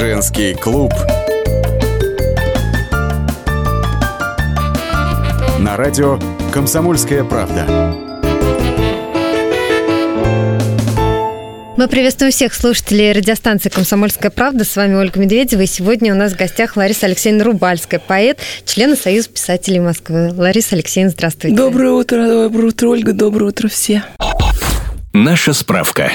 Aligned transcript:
Женский 0.00 0.54
клуб. 0.54 0.94
На 5.58 5.76
радио 5.76 6.18
«Комсомольская 6.50 7.22
правда». 7.22 7.66
Мы 11.76 11.86
приветствуем 11.86 12.32
всех 12.32 12.54
слушателей 12.54 13.12
радиостанции 13.12 13.68
«Комсомольская 13.68 14.30
правда». 14.30 14.64
С 14.64 14.74
вами 14.74 14.94
Ольга 14.94 15.20
Медведева. 15.20 15.60
И 15.60 15.66
сегодня 15.66 16.14
у 16.14 16.16
нас 16.16 16.32
в 16.32 16.38
гостях 16.38 16.78
Лариса 16.78 17.04
Алексеевна 17.04 17.44
Рубальская, 17.44 18.00
поэт, 18.00 18.38
член 18.64 18.96
Союза 18.96 19.28
писателей 19.28 19.80
Москвы. 19.80 20.32
Лариса 20.32 20.76
Алексеевна, 20.76 21.10
здравствуйте. 21.10 21.54
Доброе 21.54 21.92
утро, 21.92 22.26
доброе 22.26 22.68
утро, 22.68 22.88
Ольга, 22.88 23.12
доброе 23.12 23.48
утро 23.48 23.68
все. 23.68 24.02
Наша 25.12 25.52
справка. 25.52 26.10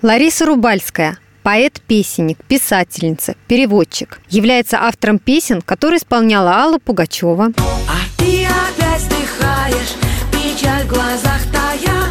Лариса 0.00 0.46
Рубальская– 0.46 1.18
поэт-песенник, 1.48 2.36
писательница, 2.46 3.34
переводчик. 3.46 4.20
Является 4.28 4.82
автором 4.82 5.18
песен, 5.18 5.62
которые 5.62 5.96
исполняла 5.96 6.50
Алла 6.56 6.78
Пугачева. 6.78 7.52
А 7.56 7.96
ты 8.18 8.44
опять 8.44 9.00
вздыхаешь, 9.00 9.94
печаль 10.30 10.84
в 10.84 10.88
глазах 10.88 11.40
тая. 11.50 12.04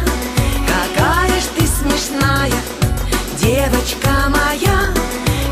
Какая 0.66 1.40
ж 1.40 1.44
ты 1.56 1.64
смешная, 1.68 2.60
девочка 3.40 4.10
моя. 4.28 4.88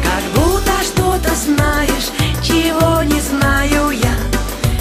Как 0.03 0.25
будто 0.35 0.73
что-то 0.83 1.33
знаешь, 1.37 2.11
чего 2.43 3.05
не 3.05 3.21
знаю 3.21 3.91
я. 3.91 4.17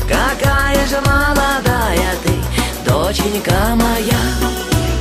Какая 0.09 0.83
же 0.87 0.99
молодая 1.01 2.15
ты, 2.23 2.89
доченька 2.89 3.75
моя. 3.75 4.17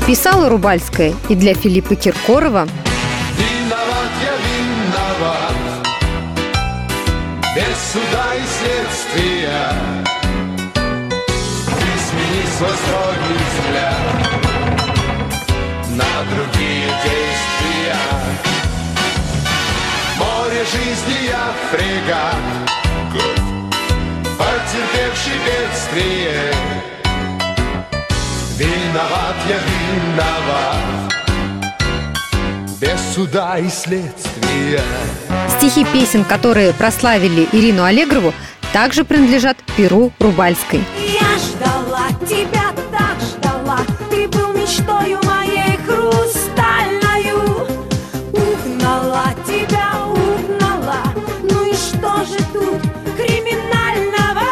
Писала 0.07 0.51
Рубальская 0.51 1.15
и 1.31 1.35
для 1.35 1.55
Филиппа 1.55 1.95
Киркорова, 1.95 2.69
свой 12.65 12.77
строгий 12.77 13.41
взгляд 13.53 14.05
На 15.91 16.13
другие 16.35 16.87
действия. 17.05 18.01
Море 20.19 20.65
жизни 20.65 21.27
я 21.27 21.53
фрегат 21.71 22.45
Потерпевший 24.39 25.39
бедствие. 25.47 26.53
Виноват 28.57 29.37
я 29.49 29.59
виноват. 29.71 30.85
Без 32.81 33.15
суда 33.15 33.59
и 33.59 33.69
следствия. 33.69 34.83
стихи 35.59 35.85
песен, 35.93 36.25
которые 36.25 36.73
прославили 36.73 37.49
Ирину 37.53 37.85
Аллегрову, 37.85 38.35
также 38.75 39.05
принадлежат 39.05 39.57
Перу 39.77 40.13
Рубальской. 40.19 40.81
Я 40.99 41.39
ждала 41.39 42.09
тебя, 42.27 42.73
так 42.91 43.17
ждала 43.21 43.79
Ты 44.11 44.27
был 44.27 44.53
мечтою 44.53 45.21
моей 45.23 45.77
хрустальною 45.87 47.69
Угнала 48.33 49.27
тебя, 49.47 49.93
угнала 50.05 51.05
Ну 51.45 51.71
и 51.71 51.73
что 51.73 52.25
же 52.25 52.37
тут 52.53 52.83
криминального? 53.17 54.43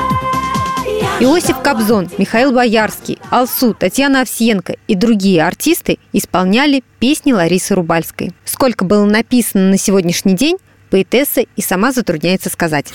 Я 0.87 1.27
Иосиф 1.27 1.61
Кобзон, 1.61 2.09
Михаил 2.17 2.53
Боярский, 2.53 3.19
Алсу, 3.29 3.75
Татьяна 3.75 4.21
Овсиенко 4.21 4.77
и 4.87 4.95
другие 4.95 5.45
артисты 5.45 5.99
исполняли 6.13 6.85
песни 7.01 7.33
Ларисы 7.33 7.75
Рубальской. 7.75 8.31
Сколько 8.45 8.85
было 8.85 9.05
написано 9.05 9.71
на 9.71 9.79
сегодняшний 9.79 10.35
день, 10.35 10.59
поэтесса 10.91 11.41
и 11.41 11.61
сама 11.61 11.91
затрудняется 11.91 12.51
сказать. 12.51 12.93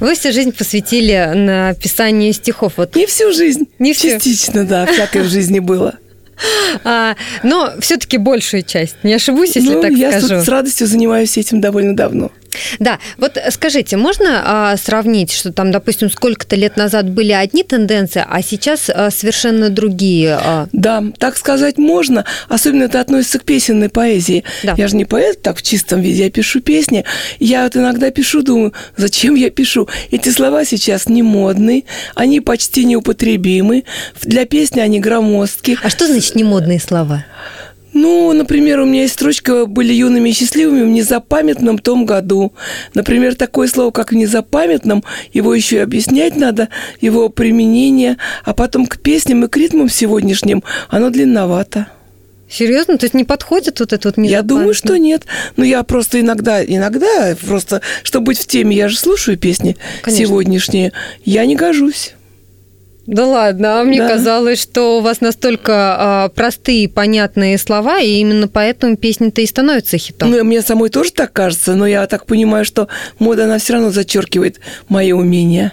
Вы 0.00 0.14
всю 0.14 0.32
жизнь 0.32 0.52
посвятили 0.52 1.32
написанию 1.34 2.32
стихов. 2.32 2.74
Вот, 2.76 2.94
Не 2.96 3.06
всю 3.06 3.32
жизнь. 3.32 3.68
Не 3.78 3.92
всю. 3.92 4.10
Частично, 4.10 4.64
да, 4.64 4.86
всякое 4.86 5.22
в 5.22 5.28
жизни 5.28 5.58
было. 5.58 5.94
а, 6.84 7.14
но 7.42 7.72
все-таки 7.80 8.18
большую 8.18 8.62
часть. 8.62 8.96
Не 9.02 9.14
ошибусь, 9.14 9.56
если 9.56 9.74
ну, 9.74 9.80
так 9.80 9.92
я 9.92 10.10
скажу. 10.18 10.40
с, 10.40 10.44
с 10.44 10.48
радостью 10.48 10.86
занимаюсь 10.86 11.36
этим 11.36 11.60
довольно 11.60 11.94
давно. 11.94 12.30
Да, 12.78 12.98
вот 13.18 13.38
скажите, 13.50 13.96
можно 13.96 14.42
а, 14.44 14.76
сравнить, 14.76 15.32
что 15.32 15.52
там, 15.52 15.70
допустим, 15.70 16.10
сколько-то 16.10 16.56
лет 16.56 16.76
назад 16.76 17.10
были 17.10 17.32
одни 17.32 17.62
тенденции, 17.62 18.24
а 18.28 18.42
сейчас 18.42 18.90
а, 18.90 19.10
совершенно 19.10 19.70
другие? 19.70 20.38
а? 20.40 20.68
Да, 20.72 21.02
так 21.18 21.36
сказать 21.36 21.78
можно. 21.78 22.24
Особенно 22.48 22.84
это 22.84 23.00
относится 23.00 23.38
к 23.38 23.44
песенной 23.44 23.88
поэзии. 23.88 24.44
Да. 24.62 24.74
Я 24.76 24.88
же 24.88 24.96
не 24.96 25.04
поэт 25.04 25.42
так 25.42 25.58
в 25.58 25.62
чистом 25.62 26.00
виде, 26.00 26.24
я 26.24 26.30
пишу 26.30 26.60
песни. 26.60 27.04
Я 27.38 27.64
вот 27.64 27.76
иногда 27.76 28.10
пишу, 28.10 28.42
думаю, 28.42 28.72
зачем 28.96 29.34
я 29.34 29.50
пишу? 29.50 29.88
Эти 30.10 30.28
слова 30.28 30.64
сейчас 30.64 31.08
не 31.08 31.22
модные, 31.22 31.84
они 32.14 32.40
почти 32.40 32.84
неупотребимы. 32.84 33.84
Для 34.22 34.44
песни 34.44 34.80
они 34.80 35.00
громоздкие. 35.00 35.78
А 35.82 35.90
что 35.90 36.06
значит 36.06 36.34
немодные 36.34 36.80
слова? 36.80 37.24
Ну, 37.92 38.32
например, 38.32 38.80
у 38.80 38.86
меня 38.86 39.02
есть 39.02 39.14
строчка 39.14 39.66
«Были 39.66 39.92
юными 39.92 40.30
и 40.30 40.32
счастливыми 40.32 40.82
в 40.82 40.88
незапамятном 40.88 41.78
том 41.78 42.06
году». 42.06 42.52
Например, 42.94 43.34
такое 43.34 43.68
слово, 43.68 43.90
как 43.90 44.12
«в 44.12 44.14
незапамятном», 44.14 45.04
его 45.32 45.54
еще 45.54 45.76
и 45.76 45.80
объяснять 45.80 46.36
надо, 46.36 46.68
его 47.00 47.28
применение, 47.28 48.16
а 48.44 48.54
потом 48.54 48.86
к 48.86 48.98
песням 48.98 49.44
и 49.44 49.48
к 49.48 49.56
ритмам 49.56 49.88
сегодняшним 49.88 50.62
оно 50.88 51.10
длинновато. 51.10 51.88
Серьезно? 52.48 52.98
То 52.98 53.04
есть 53.04 53.14
не 53.14 53.24
подходит 53.24 53.80
вот 53.80 53.94
это 53.94 54.08
вот 54.08 54.18
Я 54.18 54.42
думаю, 54.42 54.74
что 54.74 54.98
нет. 54.98 55.22
Но 55.56 55.64
я 55.64 55.82
просто 55.82 56.20
иногда, 56.20 56.62
иногда, 56.62 57.34
просто, 57.40 57.80
чтобы 58.02 58.26
быть 58.26 58.38
в 58.38 58.46
теме, 58.46 58.76
я 58.76 58.88
же 58.88 58.98
слушаю 58.98 59.38
песни 59.38 59.76
Конечно. 60.02 60.26
сегодняшние, 60.26 60.92
я 61.24 61.46
не 61.46 61.56
гожусь. 61.56 62.14
Да 63.06 63.26
ладно, 63.26 63.80
а 63.80 63.84
мне 63.84 63.98
Да. 63.98 64.08
казалось, 64.08 64.62
что 64.62 64.98
у 64.98 65.00
вас 65.00 65.20
настолько 65.20 65.72
а, 65.74 66.28
простые, 66.28 66.88
понятные 66.88 67.58
слова, 67.58 67.98
и 68.00 68.20
именно 68.20 68.46
поэтому 68.46 68.96
песни-то 68.96 69.40
и 69.40 69.46
становятся 69.46 69.98
хитом. 69.98 70.30
Ну, 70.30 70.44
мне 70.44 70.62
самой 70.62 70.88
тоже 70.88 71.12
так 71.12 71.32
кажется, 71.32 71.74
но 71.74 71.86
я 71.86 72.06
так 72.06 72.26
понимаю, 72.26 72.64
что 72.64 72.88
мода, 73.18 73.44
она 73.44 73.58
все 73.58 73.72
равно 73.74 73.90
зачеркивает 73.90 74.60
мои 74.88 75.12
умения. 75.12 75.72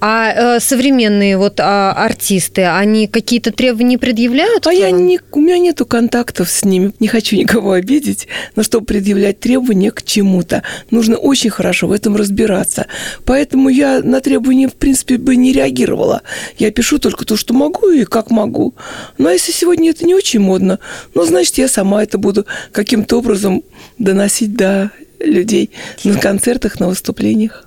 А 0.00 0.56
э, 0.56 0.60
современные 0.60 1.36
вот 1.38 1.60
а, 1.60 1.92
артисты, 1.92 2.64
они 2.64 3.06
какие-то 3.06 3.52
требования 3.52 3.98
предъявляют? 3.98 4.66
А 4.66 4.72
я 4.72 4.90
не, 4.90 5.20
у 5.32 5.40
меня 5.40 5.58
нету 5.58 5.86
контактов 5.86 6.50
с 6.50 6.64
ними, 6.64 6.92
не 7.00 7.08
хочу 7.08 7.36
никого 7.36 7.72
обидеть, 7.72 8.28
но 8.56 8.62
чтобы 8.62 8.86
предъявлять 8.86 9.40
требования 9.40 9.90
к 9.90 10.02
чему-то, 10.02 10.62
нужно 10.90 11.16
очень 11.16 11.50
хорошо 11.50 11.86
в 11.86 11.92
этом 11.92 12.16
разбираться. 12.16 12.86
Поэтому 13.24 13.68
я 13.68 14.00
на 14.02 14.20
требования, 14.20 14.68
в 14.68 14.74
принципе, 14.74 15.18
бы 15.18 15.36
не 15.36 15.52
реагировала. 15.52 16.22
Я 16.58 16.70
пишу 16.70 16.98
только 16.98 17.24
то, 17.24 17.36
что 17.36 17.54
могу 17.54 17.90
и 17.90 18.04
как 18.04 18.30
могу. 18.30 18.74
Но 19.18 19.30
если 19.30 19.52
сегодня 19.52 19.90
это 19.90 20.04
не 20.04 20.14
очень 20.14 20.40
модно, 20.40 20.78
ну, 21.14 21.24
значит, 21.24 21.58
я 21.58 21.68
сама 21.68 22.02
это 22.02 22.18
буду 22.18 22.46
каким-то 22.72 23.18
образом 23.18 23.62
доносить 23.98 24.54
до 24.54 24.90
людей 25.20 25.70
на 26.04 26.18
концертах, 26.18 26.80
на 26.80 26.88
выступлениях. 26.88 27.63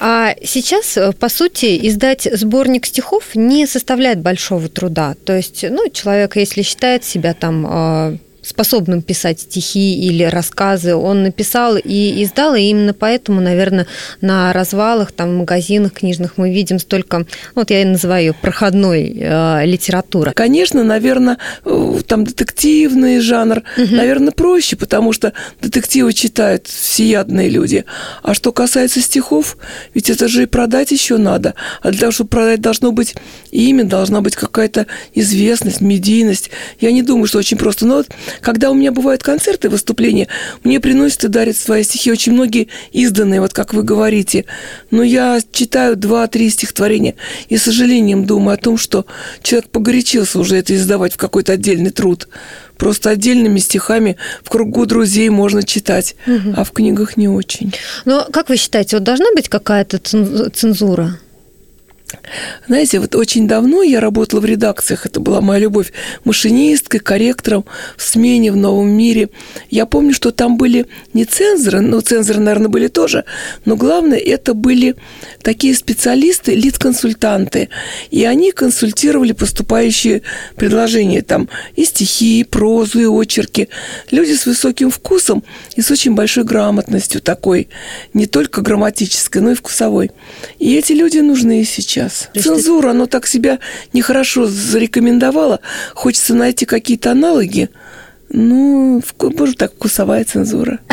А 0.00 0.34
сейчас, 0.42 0.96
э, 0.96 1.12
по 1.12 1.28
сути, 1.28 1.78
издать 1.88 2.28
сборник 2.32 2.86
стихов 2.86 3.34
не 3.34 3.66
составляет 3.66 4.20
большого 4.20 4.68
труда. 4.68 5.14
То 5.24 5.36
есть, 5.36 5.64
ну, 5.68 5.88
человек, 5.90 6.36
если 6.36 6.62
считает 6.62 7.04
себя 7.04 7.34
там 7.34 7.66
э, 7.66 8.18
способным 8.48 9.02
писать 9.02 9.40
стихи 9.40 9.98
или 9.98 10.24
рассказы, 10.24 10.94
он 10.94 11.22
написал 11.22 11.76
и 11.76 12.22
издал, 12.22 12.54
и 12.54 12.62
именно 12.62 12.94
поэтому, 12.94 13.40
наверное, 13.40 13.86
на 14.20 14.52
развалах, 14.52 15.12
там, 15.12 15.30
в 15.30 15.38
магазинах 15.38 15.92
книжных 15.92 16.38
мы 16.38 16.52
видим 16.52 16.78
столько, 16.78 17.26
вот 17.54 17.70
я 17.70 17.82
и 17.82 17.84
называю 17.84 18.26
ее 18.26 18.32
проходной 18.34 19.16
э, 19.20 19.66
литературы. 19.66 20.32
Конечно, 20.32 20.82
наверное, 20.82 21.38
э, 21.64 22.00
там 22.06 22.24
детективный 22.24 23.20
жанр, 23.20 23.62
наверное, 23.76 24.32
проще, 24.32 24.76
потому 24.76 25.12
что 25.12 25.32
детективы 25.60 26.12
читают 26.12 26.66
всеядные 26.66 27.48
люди. 27.48 27.84
А 28.22 28.34
что 28.34 28.52
касается 28.52 29.00
стихов, 29.00 29.56
ведь 29.94 30.10
это 30.10 30.28
же 30.28 30.44
и 30.44 30.46
продать 30.46 30.90
еще 30.90 31.18
надо. 31.18 31.54
А 31.82 31.90
для 31.90 32.00
того, 32.00 32.12
чтобы 32.12 32.30
продать, 32.30 32.60
должно 32.60 32.92
быть 32.92 33.14
имя, 33.50 33.84
должна 33.84 34.20
быть 34.20 34.36
какая-то 34.36 34.86
известность, 35.14 35.80
медийность. 35.80 36.50
Я 36.80 36.92
не 36.92 37.02
думаю, 37.02 37.26
что 37.26 37.38
очень 37.38 37.58
просто. 37.58 37.86
Но 37.86 37.96
вот 37.96 38.08
когда 38.40 38.70
у 38.70 38.74
меня 38.74 38.92
бывают 38.92 39.22
концерты, 39.22 39.68
выступления, 39.68 40.28
мне 40.64 40.80
приносят 40.80 41.24
и 41.24 41.28
дарят 41.28 41.56
свои 41.56 41.82
стихи. 41.82 42.10
Очень 42.10 42.32
многие 42.32 42.68
изданные, 42.92 43.40
вот 43.40 43.52
как 43.52 43.74
вы 43.74 43.82
говорите. 43.82 44.44
Но 44.90 45.02
я 45.02 45.40
читаю 45.52 45.96
два-три 45.96 46.50
стихотворения 46.50 47.14
и 47.48 47.56
с 47.56 47.62
сожалением 47.64 48.24
думаю 48.24 48.54
о 48.54 48.58
том, 48.58 48.78
что 48.78 49.06
человек 49.42 49.70
погорячился 49.70 50.38
уже 50.38 50.56
это 50.56 50.74
издавать 50.74 51.14
в 51.14 51.16
какой-то 51.16 51.52
отдельный 51.52 51.90
труд. 51.90 52.28
Просто 52.76 53.10
отдельными 53.10 53.58
стихами 53.58 54.16
в 54.44 54.50
кругу 54.50 54.86
друзей 54.86 55.28
можно 55.30 55.62
читать, 55.62 56.14
а 56.56 56.64
в 56.64 56.70
книгах 56.70 57.16
не 57.16 57.28
очень. 57.28 57.74
Но 58.04 58.26
как 58.32 58.48
вы 58.48 58.56
считаете, 58.56 58.96
вот 58.96 59.02
должна 59.02 59.26
быть 59.34 59.48
какая-то 59.48 59.98
цен- 59.98 60.50
цензура? 60.52 61.18
Знаете, 62.66 63.00
вот 63.00 63.14
очень 63.14 63.48
давно 63.48 63.82
я 63.82 64.00
работала 64.00 64.40
в 64.40 64.44
редакциях, 64.44 65.06
это 65.06 65.20
была 65.20 65.40
моя 65.40 65.60
любовь, 65.60 65.92
машинисткой, 66.24 67.00
корректором 67.00 67.64
в 67.96 68.02
смене 68.02 68.52
в 68.52 68.56
новом 68.56 68.90
мире. 68.90 69.30
Я 69.70 69.86
помню, 69.86 70.12
что 70.12 70.30
там 70.30 70.56
были 70.56 70.86
не 71.14 71.24
цензоры, 71.24 71.80
ну, 71.80 72.00
цензоры, 72.00 72.40
наверное, 72.40 72.68
были 72.68 72.88
тоже, 72.88 73.24
но 73.64 73.76
главное, 73.76 74.18
это 74.18 74.54
были 74.54 74.96
такие 75.42 75.74
специалисты, 75.74 76.54
лид-консультанты, 76.54 77.68
и 78.10 78.24
они 78.24 78.52
консультировали 78.52 79.32
поступающие 79.32 80.22
предложения, 80.56 81.22
там, 81.22 81.48
и 81.76 81.84
стихи, 81.84 82.40
и 82.40 82.44
прозу, 82.44 83.00
и 83.00 83.06
очерки. 83.06 83.68
Люди 84.10 84.32
с 84.32 84.46
высоким 84.46 84.90
вкусом 84.90 85.42
и 85.76 85.82
с 85.82 85.90
очень 85.90 86.14
большой 86.14 86.44
грамотностью 86.44 87.20
такой, 87.20 87.68
не 88.12 88.26
только 88.26 88.62
грамматической, 88.62 89.42
но 89.42 89.52
и 89.52 89.54
вкусовой. 89.54 90.10
И 90.58 90.74
эти 90.74 90.92
люди 90.92 91.18
нужны 91.18 91.62
и 91.62 91.64
сейчас. 91.98 92.28
Цензура, 92.44 92.90
оно 92.90 93.06
так 93.06 93.26
себя 93.26 93.58
нехорошо 93.92 94.46
зарекомендовала. 94.46 95.60
Хочется 95.94 96.34
найти 96.34 96.66
какие-то 96.66 97.10
аналоги. 97.12 97.70
Ну, 98.30 99.02
может, 99.38 99.56
так 99.56 99.72
вкусовая 99.74 100.24
цензура. 100.24 100.80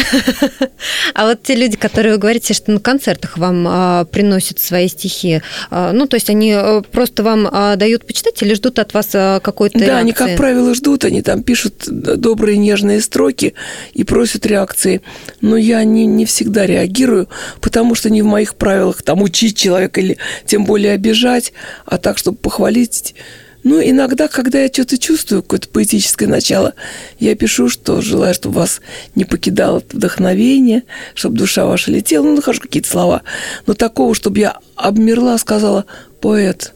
А 1.14 1.28
вот 1.28 1.44
те 1.44 1.56
люди, 1.56 1.78
которые 1.78 2.14
вы 2.14 2.20
говорите, 2.20 2.54
что 2.54 2.72
на 2.72 2.80
концертах 2.80 3.38
вам 3.38 3.66
а, 3.68 4.06
приносят 4.06 4.60
свои 4.60 4.88
стихи, 4.88 5.42
а, 5.70 5.92
ну, 5.92 6.08
то 6.08 6.16
есть 6.16 6.30
они 6.30 6.54
а, 6.54 6.82
просто 6.82 7.24
вам 7.24 7.48
а, 7.52 7.76
дают 7.76 8.06
почитать 8.06 8.42
или 8.42 8.54
ждут 8.54 8.80
от 8.80 8.94
вас 8.94 9.10
а, 9.14 9.40
какой-то 9.40 9.78
Да, 9.80 9.86
реакции? 9.86 10.02
они, 10.02 10.12
как 10.14 10.38
правило, 10.38 10.74
ждут, 10.76 11.06
они 11.06 11.22
там 11.22 11.44
пишут 11.44 11.84
добрые 11.88 12.58
нежные 12.58 13.02
строки 13.02 13.54
и 13.94 14.04
просят 14.04 14.46
реакции. 14.46 15.02
Но 15.42 15.58
я 15.58 15.84
не, 15.84 16.06
не 16.06 16.26
всегда 16.26 16.66
реагирую, 16.66 17.28
потому 17.62 17.96
что 17.96 18.10
не 18.10 18.22
в 18.22 18.26
моих 18.26 18.56
правилах 18.56 19.02
там 19.02 19.22
учить 19.22 19.58
человека 19.58 20.00
или 20.00 20.18
тем 20.46 20.66
более 20.66 20.94
обижать, 20.94 21.54
а 21.86 21.98
так, 21.98 22.18
чтобы 22.18 22.38
похвалить 22.38 23.16
ну, 23.66 23.82
иногда, 23.82 24.28
когда 24.28 24.62
я 24.62 24.68
что-то 24.68 24.98
чувствую, 25.00 25.42
какое-то 25.42 25.68
поэтическое 25.70 26.30
начало, 26.30 26.76
я 27.20 27.36
пишу, 27.36 27.68
что 27.68 28.00
желаю, 28.02 28.34
чтобы 28.36 28.56
вас 28.60 28.80
не 29.16 29.26
покидало 29.26 29.82
вдохновение, 29.92 30.84
чтобы 31.16 31.36
душа 31.36 31.66
ваша 31.66 31.90
летела, 31.92 32.24
ну, 32.24 32.36
нахожу 32.36 32.62
какие-то 32.62 32.88
слова. 32.90 33.24
Но 33.66 33.74
такого, 33.74 34.14
чтобы 34.14 34.38
я 34.40 34.60
обмерла, 34.76 35.36
сказала, 35.38 35.86
поэт, 36.22 36.74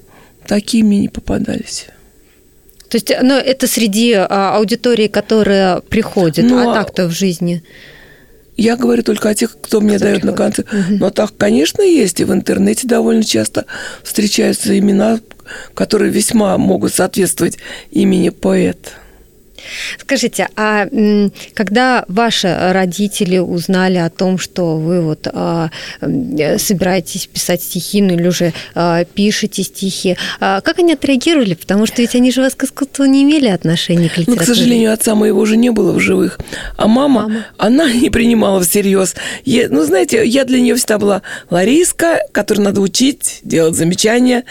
такие 0.47 0.83
мне 0.83 0.99
не 0.99 1.09
попадались. 1.09 1.85
То 2.89 2.95
есть, 2.97 3.11
ну, 3.21 3.35
это 3.35 3.67
среди 3.67 4.13
а, 4.13 4.55
аудитории, 4.57 5.07
которая 5.07 5.81
приходит, 5.81 6.45
Ну, 6.49 6.57
а 6.57 6.71
а- 6.71 6.73
так-то 6.73 7.07
в 7.07 7.11
жизни. 7.11 7.63
Я 8.57 8.75
говорю 8.75 9.03
только 9.03 9.29
о 9.29 9.35
тех, 9.35 9.55
кто 9.61 9.79
мне 9.79 9.95
Кто 9.97 10.05
дает 10.05 10.23
на 10.23 10.33
приходит. 10.33 10.65
концерт. 10.67 10.89
Но 10.99 11.11
так, 11.11 11.31
конечно, 11.37 11.81
есть. 11.81 12.19
И 12.19 12.25
в 12.25 12.33
интернете 12.33 12.87
довольно 12.87 13.23
часто 13.23 13.65
встречаются 14.03 14.77
имена, 14.77 15.21
которые 15.73 16.11
весьма 16.11 16.57
могут 16.57 16.93
соответствовать 16.93 17.57
имени 17.91 18.29
поэт. 18.29 18.93
Скажите, 19.99 20.47
а 20.55 20.87
когда 21.53 22.05
ваши 22.07 22.47
родители 22.71 23.39
узнали 23.39 23.97
о 23.97 24.09
том, 24.09 24.37
что 24.39 24.77
вы 24.77 25.01
вот 25.01 25.27
а, 25.33 25.69
собираетесь 26.57 27.27
писать 27.27 27.61
стихи, 27.61 28.01
ну 28.01 28.13
или 28.13 28.25
уже 28.25 28.53
а, 28.73 29.03
пишете 29.03 29.63
стихи, 29.63 30.15
а, 30.39 30.61
как 30.61 30.79
они 30.79 30.93
отреагировали? 30.93 31.55
Потому 31.55 31.85
что 31.87 32.01
ведь 32.01 32.15
они 32.15 32.31
же 32.31 32.41
вас 32.41 32.55
к 32.55 32.63
искусству 32.63 33.03
не 33.03 33.23
имели 33.23 33.47
отношения 33.47 34.07
к 34.07 34.15
Ну, 34.15 34.21
литературе. 34.21 34.45
к 34.45 34.47
сожалению, 34.47 34.93
отца 34.93 35.13
моего 35.13 35.41
уже 35.41 35.57
не 35.57 35.71
было 35.71 35.91
в 35.91 35.99
живых. 35.99 36.39
А 36.77 36.87
мама, 36.87 37.23
Мама. 37.23 37.45
она 37.57 37.91
не 37.93 38.09
принимала 38.09 38.61
всерьез. 38.63 39.15
Я- 39.43 39.67
ну, 39.69 39.83
знаете, 39.83 40.25
я 40.25 40.45
для 40.45 40.61
нее 40.61 40.75
всегда 40.75 40.97
была 40.99 41.21
Лариска, 41.49 42.21
которую 42.31 42.63
надо 42.63 42.79
учить, 42.79 43.41
делать 43.43 43.75
замечания, 43.75 44.45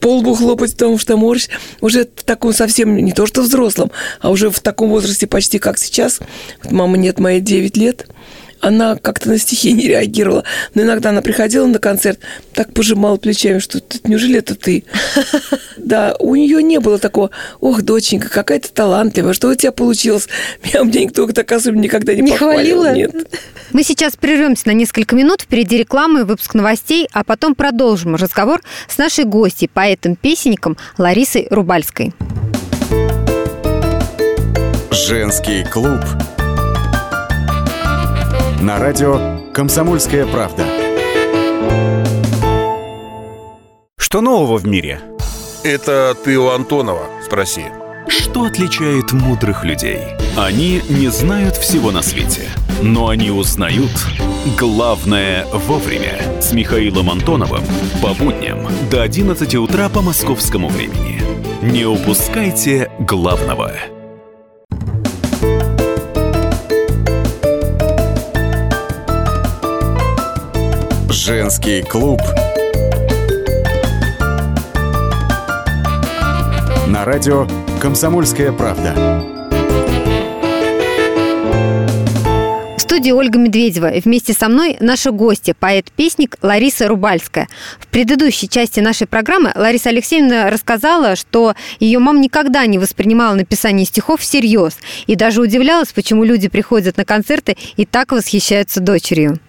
по 0.00 0.16
лбу 0.16 0.34
хлопать, 0.34 0.72
потому 0.72 0.98
что 0.98 1.16
морщ. 1.16 1.48
Уже 1.80 2.04
в 2.04 2.24
таком 2.24 2.52
совсем, 2.52 2.96
не 2.96 3.12
то 3.12 3.26
что 3.26 3.42
взрослом, 3.42 3.90
а 4.20 4.30
уже 4.30 4.50
в 4.50 4.60
таком 4.60 4.90
возрасте 4.90 5.26
почти 5.26 5.58
как 5.58 5.78
сейчас. 5.78 6.20
Вот 6.62 6.72
мама 6.72 6.96
нет, 6.96 7.18
моей 7.18 7.40
9 7.40 7.76
лет. 7.76 8.06
Она 8.60 8.96
как-то 8.96 9.28
на 9.28 9.38
стихи 9.38 9.72
не 9.72 9.86
реагировала. 9.88 10.44
Но 10.74 10.82
иногда 10.82 11.10
она 11.10 11.22
приходила 11.22 11.66
на 11.66 11.78
концерт, 11.78 12.18
так 12.52 12.72
пожимала 12.72 13.16
плечами, 13.16 13.58
что 13.58 13.80
«Ты- 13.80 14.00
неужели 14.04 14.38
это 14.38 14.54
ты? 14.54 14.84
Да, 15.76 16.16
у 16.18 16.34
нее 16.34 16.64
не 16.64 16.80
было 16.80 16.98
такого, 16.98 17.30
ох, 17.60 17.82
доченька, 17.82 18.28
какая 18.28 18.58
ты 18.58 18.68
талантливая, 18.70 19.34
что 19.34 19.46
у 19.48 19.54
тебя 19.54 19.70
получилось? 19.70 20.26
Меня, 20.64 20.82
мне 20.82 21.04
никто 21.04 21.24
так 21.28 21.52
особенно 21.52 21.82
никогда 21.82 22.12
не, 22.12 22.22
Не 22.22 22.32
похвалил. 22.32 22.80
хвалила? 22.82 22.92
Нет. 22.96 23.14
Мы 23.72 23.84
сейчас 23.84 24.16
прервемся 24.16 24.66
на 24.66 24.72
несколько 24.72 25.14
минут, 25.14 25.42
впереди 25.42 25.78
рекламы, 25.78 26.24
выпуск 26.24 26.54
новостей, 26.54 27.06
а 27.12 27.22
потом 27.22 27.54
продолжим 27.54 28.16
разговор 28.16 28.62
с 28.88 28.98
нашей 28.98 29.26
гостьей, 29.26 29.70
поэтом-песенником 29.72 30.76
Ларисой 30.98 31.46
Рубальской. 31.50 32.12
Женский 34.90 35.64
клуб. 35.64 36.00
На 38.60 38.78
радио 38.78 39.38
«Комсомольская 39.52 40.26
правда». 40.26 40.64
Что 43.98 44.20
нового 44.20 44.56
в 44.56 44.66
мире? 44.66 45.00
Это 45.62 46.16
ты 46.24 46.38
у 46.38 46.48
Антонова 46.48 47.06
спроси. 47.24 47.66
Что 48.08 48.44
отличает 48.44 49.12
мудрых 49.12 49.62
людей? 49.64 50.00
Они 50.36 50.80
не 50.88 51.08
знают 51.08 51.56
всего 51.56 51.90
на 51.90 52.02
свете, 52.02 52.48
но 52.82 53.08
они 53.08 53.30
узнают 53.30 53.92
главное 54.58 55.44
вовремя. 55.52 56.40
С 56.40 56.52
Михаилом 56.52 57.10
Антоновым 57.10 57.62
по 58.00 58.14
будням 58.14 58.68
до 58.90 59.02
11 59.02 59.54
утра 59.56 59.88
по 59.90 60.00
московскому 60.00 60.68
времени. 60.68 61.20
Не 61.62 61.84
упускайте 61.84 62.90
главного. 63.00 63.72
Женский 71.26 71.82
клуб. 71.82 72.20
На 76.86 77.04
радио 77.04 77.48
«Комсомольская 77.80 78.52
правда». 78.52 78.94
Студии 82.78 83.10
Ольга 83.10 83.40
Медведева. 83.40 83.92
Вместе 84.04 84.34
со 84.34 84.48
мной 84.48 84.76
наша 84.78 85.10
гостья, 85.10 85.56
поэт-песник 85.58 86.36
Лариса 86.42 86.86
Рубальская. 86.86 87.48
В 87.80 87.88
предыдущей 87.88 88.48
части 88.48 88.78
нашей 88.78 89.08
программы 89.08 89.50
Лариса 89.56 89.88
Алексеевна 89.88 90.48
рассказала, 90.48 91.16
что 91.16 91.56
ее 91.80 91.98
мама 91.98 92.20
никогда 92.20 92.64
не 92.66 92.78
воспринимала 92.78 93.34
написание 93.34 93.84
стихов 93.84 94.20
всерьез 94.20 94.78
и 95.08 95.16
даже 95.16 95.40
удивлялась, 95.40 95.92
почему 95.92 96.22
люди 96.22 96.46
приходят 96.46 96.96
на 96.96 97.04
концерты 97.04 97.56
и 97.76 97.84
так 97.84 98.12
восхищаются 98.12 98.78
дочерью. 98.78 99.40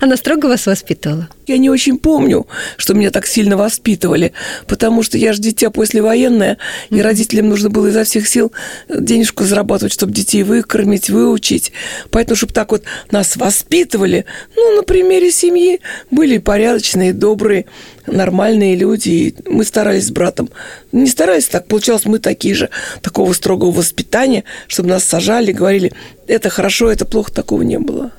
Она 0.00 0.16
строго 0.16 0.46
вас 0.46 0.66
воспитывала. 0.66 1.28
Я 1.46 1.58
не 1.58 1.70
очень 1.70 1.98
помню, 1.98 2.46
что 2.76 2.94
меня 2.94 3.10
так 3.10 3.26
сильно 3.26 3.56
воспитывали, 3.56 4.32
потому 4.66 5.02
что 5.02 5.18
я 5.18 5.32
же 5.32 5.40
дитя 5.40 5.70
послевоенное, 5.70 6.58
и 6.90 7.00
родителям 7.00 7.48
нужно 7.48 7.68
было 7.68 7.88
изо 7.88 8.04
всех 8.04 8.28
сил 8.28 8.52
денежку 8.88 9.44
зарабатывать, 9.44 9.92
чтобы 9.92 10.12
детей 10.12 10.44
выкормить, 10.44 11.10
выучить. 11.10 11.72
Поэтому, 12.10 12.36
чтобы 12.36 12.52
так 12.52 12.70
вот 12.70 12.84
нас 13.10 13.36
воспитывали, 13.36 14.24
ну, 14.56 14.76
на 14.76 14.82
примере 14.82 15.32
семьи 15.32 15.80
были 16.10 16.38
порядочные, 16.38 17.12
добрые, 17.12 17.66
нормальные 18.06 18.76
люди. 18.76 19.08
И 19.08 19.34
мы 19.46 19.64
старались 19.64 20.06
с 20.06 20.10
братом. 20.10 20.50
Не 20.92 21.06
старались, 21.06 21.46
так 21.46 21.66
получалось, 21.66 22.04
мы 22.04 22.18
такие 22.18 22.54
же, 22.54 22.70
такого 23.00 23.32
строгого 23.32 23.70
воспитания, 23.70 24.44
чтобы 24.68 24.90
нас 24.90 25.04
сажали, 25.04 25.52
говорили, 25.52 25.92
это 26.26 26.50
хорошо, 26.50 26.90
это 26.90 27.04
плохо, 27.04 27.32
такого 27.32 27.62
не 27.62 27.78
было. 27.78 28.12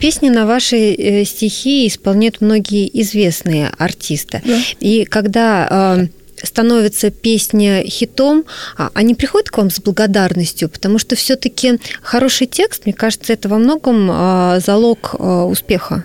Песни 0.00 0.28
на 0.28 0.46
ваши 0.46 0.92
э, 0.92 1.24
стихи 1.24 1.86
исполняют 1.86 2.40
многие 2.44 2.88
известные 3.02 3.72
артисты. 3.78 4.42
Да. 4.44 4.58
И 4.80 5.04
когда 5.04 5.68
э, 5.70 6.06
становится 6.46 7.10
песня 7.10 7.84
хитом, 7.86 8.44
а, 8.76 8.90
они 8.94 9.14
приходят 9.14 9.50
к 9.50 9.58
вам 9.58 9.70
с 9.70 9.80
благодарностью, 9.80 10.68
потому 10.68 10.98
что 10.98 11.16
все-таки 11.16 11.78
хороший 12.02 12.46
текст, 12.46 12.86
мне 12.86 12.92
кажется, 12.94 13.32
это 13.32 13.48
во 13.48 13.58
многом 13.58 14.10
э, 14.10 14.60
залог 14.64 15.14
э, 15.18 15.24
успеха. 15.24 16.04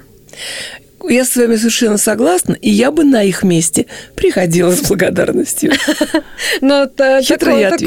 Я 1.08 1.24
с 1.24 1.36
вами 1.36 1.56
совершенно 1.56 1.98
согласна, 1.98 2.54
и 2.54 2.70
я 2.70 2.92
бы 2.92 3.04
на 3.04 3.24
их 3.24 3.44
месте 3.44 3.86
приходила 4.16 4.72
с 4.72 4.82
благодарностью. 4.82 5.72
Но 6.62 6.82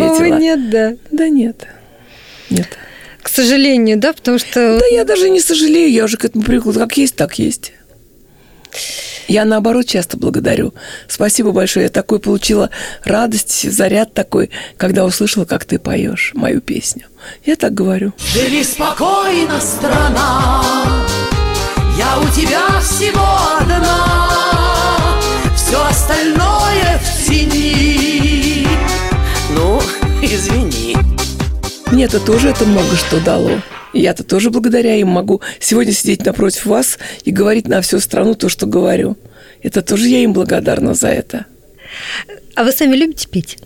ответила. 0.09 0.39
нет, 0.39 0.71
да. 0.71 0.95
Да 1.11 1.29
нет. 1.29 1.67
Нет. 2.49 2.69
К 3.23 3.29
сожалению, 3.29 3.99
да, 3.99 4.13
потому 4.13 4.39
что... 4.39 4.79
Да 4.81 4.87
я 4.87 5.05
даже 5.05 5.31
не 5.31 5.41
сожалею, 5.41 5.91
я 5.91 6.05
уже 6.05 6.17
к 6.17 6.25
этому 6.25 6.43
привыкла. 6.43 6.73
Как 6.73 6.97
есть, 6.97 7.15
так 7.15 7.39
есть. 7.39 7.73
Я, 9.29 9.45
наоборот, 9.45 9.87
часто 9.87 10.17
благодарю. 10.17 10.75
Спасибо 11.09 11.53
большое. 11.53 11.85
Я 11.85 11.91
такой 11.91 12.19
получила 12.19 12.71
радость, 13.05 13.71
заряд 13.71 14.15
такой, 14.15 14.51
когда 14.77 15.05
услышала, 15.05 15.45
как 15.45 15.65
ты 15.65 15.79
поешь 15.79 16.33
мою 16.35 16.61
песню. 16.61 17.07
Я 17.45 17.57
так 17.57 17.73
говорю. 17.75 18.13
Живи 18.19 18.65
спокойно, 18.65 19.61
страна, 19.61 20.65
я 21.97 22.19
у 22.19 22.29
тебя 22.35 22.81
всего 22.81 23.27
одна. 23.61 23.72
Мне-то 32.03 32.19
тоже 32.19 32.49
это 32.49 32.65
много 32.65 32.97
что 32.97 33.21
дало. 33.21 33.63
И 33.93 34.01
Я-то 34.01 34.25
тоже 34.25 34.51
благодаря 34.51 34.97
им 34.97 35.07
могу 35.07 35.41
сегодня 35.61 35.93
сидеть 35.93 36.27
напротив 36.27 36.67
вас 36.67 36.99
и 37.23 37.31
говорить 37.31 37.69
на 37.69 37.81
всю 37.81 38.01
страну 38.01 38.35
то, 38.35 38.49
что 38.49 38.67
говорю. 38.67 39.17
Это 39.63 39.83
тоже 39.83 40.09
я 40.09 40.19
им 40.19 40.33
благодарна 40.33 40.95
за 40.95 41.11
это. 41.11 41.47
А 42.57 42.65
вы 42.65 42.73
сами 42.73 42.97
любите 42.97 43.29
петь? 43.29 43.57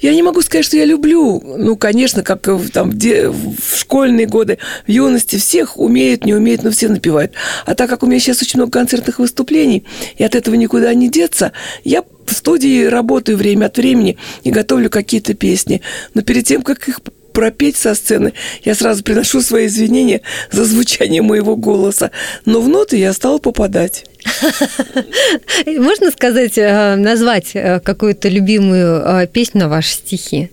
Я 0.00 0.14
не 0.14 0.22
могу 0.22 0.40
сказать, 0.40 0.64
что 0.64 0.78
я 0.78 0.86
люблю. 0.86 1.42
Ну, 1.58 1.76
конечно, 1.76 2.22
как 2.22 2.48
там, 2.72 2.90
в 2.90 2.96
де- 2.96 3.28
в 3.28 3.76
школьные 3.76 4.26
годы, 4.26 4.56
в 4.86 4.90
юности 4.90 5.36
всех 5.36 5.78
умеют, 5.78 6.24
не 6.24 6.32
умеют, 6.32 6.62
но 6.62 6.70
все 6.70 6.88
напевают. 6.88 7.32
А 7.66 7.74
так 7.74 7.90
как 7.90 8.02
у 8.02 8.06
меня 8.06 8.18
сейчас 8.18 8.40
очень 8.40 8.60
много 8.60 8.72
концертных 8.72 9.18
выступлений, 9.18 9.84
и 10.16 10.24
от 10.24 10.34
этого 10.34 10.54
никуда 10.54 10.94
не 10.94 11.10
деться, 11.10 11.52
я 11.84 12.02
в 12.24 12.32
студии 12.32 12.86
работаю 12.86 13.36
время 13.36 13.66
от 13.66 13.76
времени 13.76 14.16
и 14.42 14.50
готовлю 14.50 14.88
какие-то 14.88 15.34
песни. 15.34 15.82
Но 16.14 16.22
перед 16.22 16.46
тем, 16.46 16.62
как 16.62 16.88
их 16.88 17.00
пропеть 17.32 17.76
со 17.76 17.94
сцены, 17.94 18.32
я 18.64 18.74
сразу 18.74 19.02
приношу 19.02 19.40
свои 19.40 19.66
извинения 19.66 20.22
за 20.50 20.64
звучание 20.64 21.22
моего 21.22 21.56
голоса. 21.56 22.10
Но 22.44 22.60
в 22.60 22.68
ноты 22.68 22.96
я 22.96 23.12
стала 23.12 23.38
попадать. 23.38 24.04
Можно 25.66 26.10
сказать, 26.10 26.56
э, 26.56 26.96
назвать 26.96 27.50
э, 27.54 27.80
какую-то 27.80 28.28
любимую 28.28 29.02
э, 29.04 29.26
песню 29.26 29.62
на 29.62 29.68
ваши 29.68 29.92
стихи? 29.94 30.50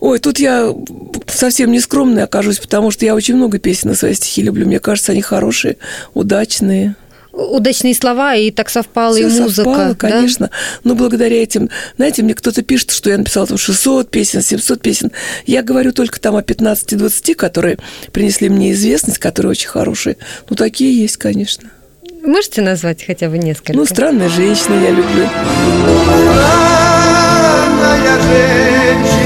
Ой, 0.00 0.20
тут 0.20 0.38
я 0.38 0.72
совсем 1.26 1.72
не 1.72 1.80
скромная 1.80 2.24
окажусь, 2.24 2.58
потому 2.58 2.90
что 2.90 3.04
я 3.04 3.14
очень 3.14 3.34
много 3.34 3.58
песен 3.58 3.90
на 3.90 3.96
свои 3.96 4.14
стихи 4.14 4.42
люблю. 4.42 4.66
Мне 4.66 4.78
кажется, 4.78 5.12
они 5.12 5.22
хорошие, 5.22 5.76
удачные. 6.14 6.94
Удачные 7.38 7.94
слова, 7.94 8.34
и 8.34 8.50
так 8.50 8.68
совпала 8.68 9.14
и 9.16 9.20
Всё 9.28 9.42
музыка. 9.42 9.50
совпало, 9.64 9.88
да? 9.90 9.94
конечно. 9.94 10.50
Но 10.82 10.94
благодаря 10.96 11.40
этим, 11.40 11.70
знаете, 11.96 12.22
мне 12.22 12.34
кто-то 12.34 12.62
пишет, 12.62 12.90
что 12.90 13.10
я 13.10 13.18
написала 13.18 13.46
там 13.46 13.56
600 13.58 14.10
песен, 14.10 14.42
700 14.42 14.82
песен. 14.82 15.12
Я 15.46 15.62
говорю 15.62 15.92
только 15.92 16.20
там 16.20 16.34
о 16.34 16.42
15-20, 16.42 17.34
которые 17.34 17.78
принесли 18.12 18.48
мне 18.48 18.72
известность, 18.72 19.18
которые 19.18 19.50
очень 19.52 19.68
хорошие. 19.68 20.16
Ну, 20.50 20.56
такие 20.56 21.00
есть, 21.00 21.16
конечно. 21.16 21.70
Можете 22.24 22.60
назвать 22.62 23.04
хотя 23.06 23.28
бы 23.28 23.38
несколько? 23.38 23.72
Ну, 23.72 23.86
«Странная 23.86 24.28
женщина» 24.28 24.74
я 24.74 24.90
люблю. 24.90 25.28
Странная 27.38 28.20
женщина, 28.22 29.17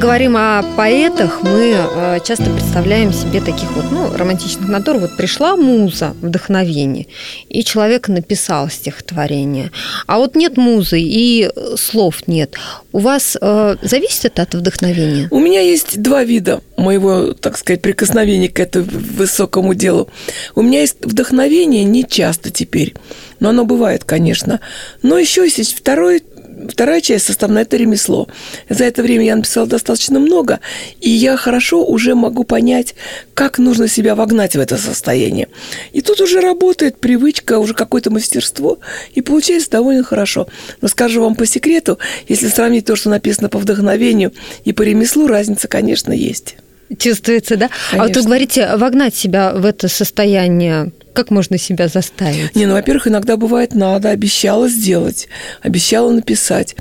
говорим 0.03 0.35
о 0.35 0.61
поэтах, 0.75 1.43
мы 1.43 1.77
э, 1.77 2.19
часто 2.25 2.49
представляем 2.49 3.13
себе 3.13 3.39
таких 3.39 3.71
вот 3.71 3.85
ну, 3.89 4.11
романтичных 4.13 4.67
натур. 4.67 4.97
Вот 4.97 5.15
пришла 5.15 5.55
муза, 5.55 6.13
вдохновение, 6.21 7.07
и 7.47 7.63
человек 7.63 8.09
написал 8.09 8.69
стихотворение. 8.69 9.71
А 10.05 10.17
вот 10.17 10.35
нет 10.35 10.57
музы, 10.57 10.99
и 10.99 11.49
слов 11.77 12.27
нет. 12.27 12.55
У 12.91 12.99
вас 12.99 13.37
э, 13.39 13.77
зависит 13.81 14.25
это 14.25 14.41
от 14.41 14.55
вдохновения? 14.55 15.29
У 15.31 15.39
меня 15.39 15.61
есть 15.61 16.01
два 16.01 16.25
вида 16.25 16.59
моего, 16.75 17.31
так 17.31 17.57
сказать, 17.57 17.81
прикосновения 17.81 18.49
к 18.49 18.59
этому 18.59 18.87
высокому 18.89 19.73
делу. 19.73 20.09
У 20.53 20.63
меня 20.63 20.81
есть 20.81 20.97
вдохновение 20.99 21.85
не 21.85 22.05
часто 22.05 22.49
теперь, 22.49 22.93
но 23.39 23.49
оно 23.49 23.63
бывает, 23.63 24.03
конечно. 24.03 24.59
Но 25.01 25.17
еще 25.17 25.43
есть 25.43 25.77
второй 25.77 26.23
Вторая 26.67 27.01
часть 27.01 27.25
составная– 27.25 27.61
это 27.63 27.77
ремесло. 27.77 28.27
За 28.69 28.83
это 28.83 29.03
время 29.03 29.25
я 29.25 29.35
написала 29.35 29.67
достаточно 29.67 30.19
много, 30.19 30.59
и 30.99 31.09
я 31.09 31.37
хорошо 31.37 31.83
уже 31.83 32.15
могу 32.15 32.43
понять, 32.43 32.95
как 33.33 33.57
нужно 33.57 33.87
себя 33.87 34.15
вогнать 34.15 34.55
в 34.55 34.59
это 34.59 34.77
состояние. 34.77 35.47
И 35.91 36.01
тут 36.01 36.21
уже 36.21 36.39
работает 36.41 36.97
привычка, 36.97 37.59
уже 37.59 37.73
какое-то 37.73 38.11
мастерство, 38.11 38.79
и 39.13 39.21
получается 39.21 39.71
довольно 39.71 40.03
хорошо. 40.03 40.47
Но 40.81 40.87
скажу 40.87 41.21
вам 41.21 41.35
по 41.35 41.45
секрету, 41.45 41.99
если 42.27 42.47
сравнить 42.47 42.85
то, 42.85 42.95
что 42.95 43.09
написано 43.09 43.49
по 43.49 43.59
вдохновению 43.59 44.33
и 44.63 44.73
по 44.73 44.81
ремеслу, 44.81 45.27
разница, 45.27 45.67
конечно, 45.67 46.11
есть. 46.11 46.55
Чувствуется, 46.97 47.57
да? 47.57 47.69
А 47.91 47.97
вот 47.97 48.07
вы 48.07 48.13
Конечно. 48.13 48.23
говорите, 48.23 48.75
вогнать 48.75 49.15
себя 49.15 49.53
в 49.53 49.65
это 49.65 49.87
состояние, 49.87 50.91
как 51.13 51.29
можно 51.29 51.57
себя 51.57 51.87
заставить? 51.87 52.55
Не, 52.55 52.65
ну, 52.65 52.73
во-первых, 52.73 53.07
иногда 53.07 53.37
бывает 53.37 53.75
надо, 53.75 54.09
обещала 54.09 54.67
сделать, 54.67 55.27
обещала 55.61 56.11
написать. 56.11 56.75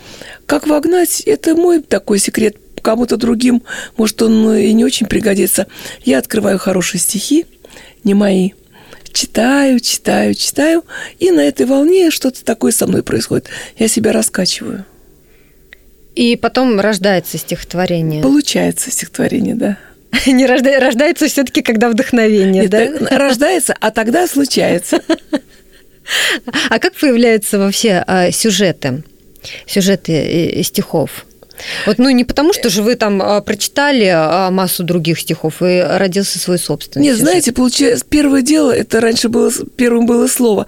Как 0.47 0.67
вогнать, 0.67 1.21
это 1.21 1.55
мой 1.55 1.83
такой 1.83 2.19
секрет. 2.19 2.57
Кому-то 2.81 3.17
другим, 3.17 3.63
может, 3.97 4.21
он 4.23 4.55
и 4.57 4.73
не 4.73 4.85
очень 4.85 5.07
пригодится. 5.07 5.69
Я 6.05 6.19
открываю 6.19 6.59
хорошие 6.59 7.01
стихи, 7.01 7.47
не 8.03 8.15
мои. 8.15 8.51
Читаю, 9.13 9.79
читаю, 9.79 10.35
читаю, 10.35 10.85
и 11.21 11.31
на 11.31 11.41
этой 11.41 11.67
волне 11.67 12.11
что-то 12.11 12.45
такое 12.45 12.73
со 12.73 12.87
мной 12.87 13.05
происходит. 13.05 13.49
Я 13.79 13.87
себя 13.87 14.11
раскачиваю. 14.11 14.85
И 16.15 16.37
потом 16.37 16.81
рождается 16.81 17.39
стихотворение. 17.39 18.23
Получается 18.23 18.91
стихотворение, 18.91 19.55
да. 19.55 19.79
Не 20.27 20.47
рожда- 20.47 20.79
рождается 20.79 21.27
все-таки, 21.29 21.63
когда 21.63 21.89
вдохновение, 21.89 22.69
да? 22.69 22.87
Рождается, 23.11 23.75
а 23.81 23.91
тогда 23.91 24.27
случается. 24.27 25.01
А 26.69 26.81
как 26.81 26.95
появляются 26.95 27.61
вообще 27.61 28.03
а, 28.05 28.33
сюжеты, 28.33 29.05
сюжеты 29.67 30.13
э, 30.13 30.63
стихов? 30.65 31.25
Вот, 31.87 31.99
ну, 31.99 32.11
не 32.11 32.25
потому, 32.25 32.53
что 32.53 32.71
же 32.71 32.83
вы 32.83 32.97
там 32.97 33.23
а, 33.23 33.41
прочитали 33.41 34.11
а, 34.13 34.51
массу 34.51 34.83
других 34.83 35.21
стихов 35.21 35.63
и 35.63 35.81
родился 35.81 36.41
свой 36.41 36.59
собственный 36.59 37.05
Нет, 37.05 37.15
сюжет. 37.15 37.29
знаете, 37.29 37.53
получается, 37.53 38.05
первое 38.09 38.43
дело, 38.43 38.73
это 38.73 39.01
раньше 39.01 39.29
было, 39.29 39.53
первым 39.77 40.07
было 40.07 40.27
слово. 40.27 40.67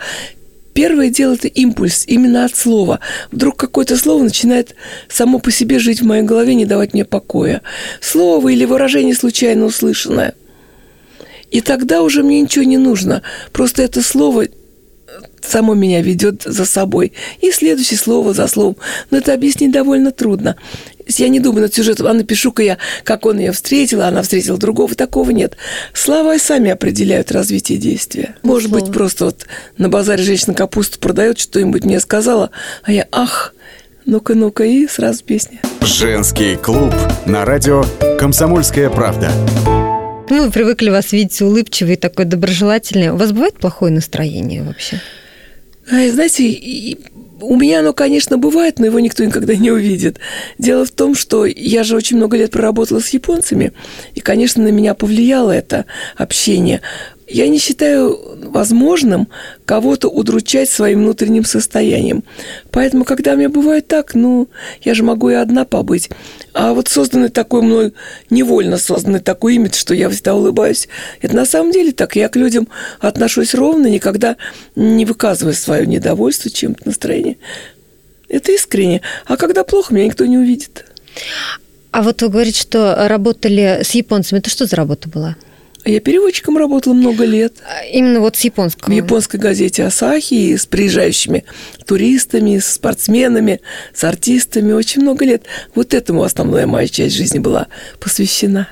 Первое 0.74 1.08
дело– 1.08 1.34
это 1.34 1.46
импульс, 1.48 2.04
именно 2.06 2.44
от 2.44 2.56
слова. 2.56 2.98
Вдруг 3.30 3.56
какое-то 3.56 3.96
слово 3.96 4.24
начинает 4.24 4.74
само 5.08 5.38
по 5.38 5.52
себе 5.52 5.78
жить 5.78 6.00
в 6.00 6.04
моей 6.04 6.24
голове, 6.24 6.54
не 6.54 6.66
давать 6.66 6.92
мне 6.94 7.04
покоя. 7.04 7.62
Слово 8.00 8.48
или 8.48 8.64
выражение 8.64 9.14
случайно 9.14 9.66
услышанное. 9.66 10.34
И 11.52 11.60
тогда 11.60 12.02
уже 12.02 12.24
мне 12.24 12.40
ничего 12.40 12.64
не 12.64 12.76
нужно. 12.76 13.22
Просто 13.52 13.82
это 13.82 14.02
слово 14.02 14.46
само 15.40 15.74
меня 15.74 16.02
ведет 16.02 16.42
за 16.42 16.64
собой. 16.64 17.12
И 17.40 17.52
следующее 17.52 17.98
слово 17.98 18.34
за 18.34 18.48
словом. 18.48 18.76
Но 19.10 19.18
это 19.18 19.32
объяснить 19.32 19.70
довольно 19.70 20.10
трудно. 20.10 20.56
Я 21.06 21.28
не 21.28 21.40
думаю 21.40 21.62
над 21.62 21.74
сюжетом, 21.74 22.06
а 22.06 22.12
напишу-ка 22.12 22.62
я, 22.62 22.78
как 23.02 23.26
он 23.26 23.38
ее 23.38 23.52
встретил, 23.52 24.02
а 24.02 24.08
она 24.08 24.22
встретила 24.22 24.58
другого. 24.58 24.94
Такого 24.94 25.30
нет. 25.30 25.56
Слова 25.92 26.38
сами 26.38 26.70
определяют 26.70 27.32
развитие 27.32 27.78
действия. 27.78 28.36
Может 28.42 28.70
быть, 28.70 28.92
просто 28.92 29.26
вот 29.26 29.46
на 29.76 29.88
базаре 29.88 30.22
женщина 30.22 30.54
капусту 30.54 30.98
продает, 30.98 31.38
что-нибудь 31.38 31.84
мне 31.84 32.00
сказала, 32.00 32.50
а 32.82 32.92
я, 32.92 33.06
ах, 33.12 33.54
ну-ка, 34.06 34.34
ну-ка, 34.34 34.64
и 34.64 34.86
сразу 34.86 35.24
песня. 35.24 35.60
Женский 35.82 36.56
клуб 36.56 36.94
на 37.26 37.44
радио 37.44 37.84
«Комсомольская 38.18 38.90
правда». 38.90 39.30
Ну, 40.30 40.44
Мы 40.44 40.50
привыкли 40.50 40.88
вас 40.88 41.12
видеть 41.12 41.40
улыбчивый, 41.42 41.96
такой 41.96 42.24
доброжелательный. 42.24 43.10
У 43.10 43.16
вас 43.16 43.32
бывает 43.32 43.54
плохое 43.58 43.92
настроение 43.92 44.62
вообще? 44.62 45.00
Ай, 45.90 46.10
знаете, 46.10 46.96
у 47.44 47.56
меня 47.56 47.80
оно, 47.80 47.92
конечно, 47.92 48.38
бывает, 48.38 48.78
но 48.78 48.86
его 48.86 49.00
никто 49.00 49.24
никогда 49.24 49.54
не 49.54 49.70
увидит. 49.70 50.18
Дело 50.58 50.84
в 50.84 50.90
том, 50.90 51.14
что 51.14 51.44
я 51.44 51.84
же 51.84 51.96
очень 51.96 52.16
много 52.16 52.36
лет 52.36 52.50
проработала 52.50 53.00
с 53.00 53.08
японцами, 53.10 53.72
и, 54.14 54.20
конечно, 54.20 54.62
на 54.62 54.68
меня 54.68 54.94
повлияло 54.94 55.50
это 55.50 55.86
общение. 56.16 56.80
Я 57.26 57.48
не 57.48 57.58
считаю 57.58 58.18
возможным 58.50 59.28
кого-то 59.64 60.08
удручать 60.08 60.68
своим 60.68 61.00
внутренним 61.00 61.44
состоянием. 61.44 62.22
Поэтому, 62.70 63.04
когда 63.04 63.32
у 63.32 63.36
меня 63.36 63.48
бывает 63.48 63.88
так, 63.88 64.14
ну, 64.14 64.48
я 64.82 64.94
же 64.94 65.02
могу 65.02 65.30
и 65.30 65.34
одна 65.34 65.64
побыть. 65.64 66.10
А 66.52 66.74
вот 66.74 66.88
созданный 66.88 67.30
такой 67.30 67.62
мной, 67.62 67.94
невольно 68.30 68.76
созданный 68.76 69.20
такой 69.20 69.54
имидж, 69.54 69.76
что 69.76 69.94
я 69.94 70.08
всегда 70.10 70.34
улыбаюсь, 70.34 70.88
это 71.20 71.34
на 71.34 71.46
самом 71.46 71.72
деле 71.72 71.92
так. 71.92 72.16
Я 72.16 72.28
к 72.28 72.36
людям 72.36 72.68
отношусь 73.00 73.54
ровно, 73.54 73.86
никогда 73.86 74.36
не 74.76 75.04
выказывая 75.04 75.54
свое 75.54 75.86
недовольство 75.86 76.50
чем-то, 76.50 76.86
настроение. 76.86 77.38
Это 78.28 78.52
искренне. 78.52 79.00
А 79.26 79.36
когда 79.36 79.64
плохо, 79.64 79.94
меня 79.94 80.06
никто 80.06 80.26
не 80.26 80.38
увидит. 80.38 80.86
А 81.90 82.02
вот 82.02 82.22
вы 82.22 82.28
говорите, 82.28 82.60
что 82.60 83.06
работали 83.08 83.80
с 83.84 83.90
японцами. 83.92 84.40
Это 84.40 84.50
что 84.50 84.66
за 84.66 84.76
работа 84.76 85.08
была? 85.08 85.36
Я 85.84 86.00
переводчиком 86.00 86.56
работала 86.56 86.94
много 86.94 87.24
лет. 87.24 87.54
А, 87.66 87.84
Именно 87.84 88.20
вот 88.20 88.36
с 88.36 88.40
японского. 88.40 88.90
В 88.90 88.96
японской 88.96 89.36
газете 89.36 89.84
«Асахи» 89.84 90.56
с 90.56 90.64
приезжающими 90.64 91.44
туристами, 91.84 92.58
с 92.58 92.72
спортсменами, 92.72 93.60
с 93.92 94.02
артистами. 94.04 94.72
Очень 94.72 95.02
много 95.02 95.26
лет. 95.26 95.44
Вот 95.74 95.92
этому 95.92 96.22
основная 96.22 96.66
моя 96.66 96.88
часть 96.88 97.14
жизни 97.14 97.38
была 97.38 97.66
посвящена. 98.00 98.68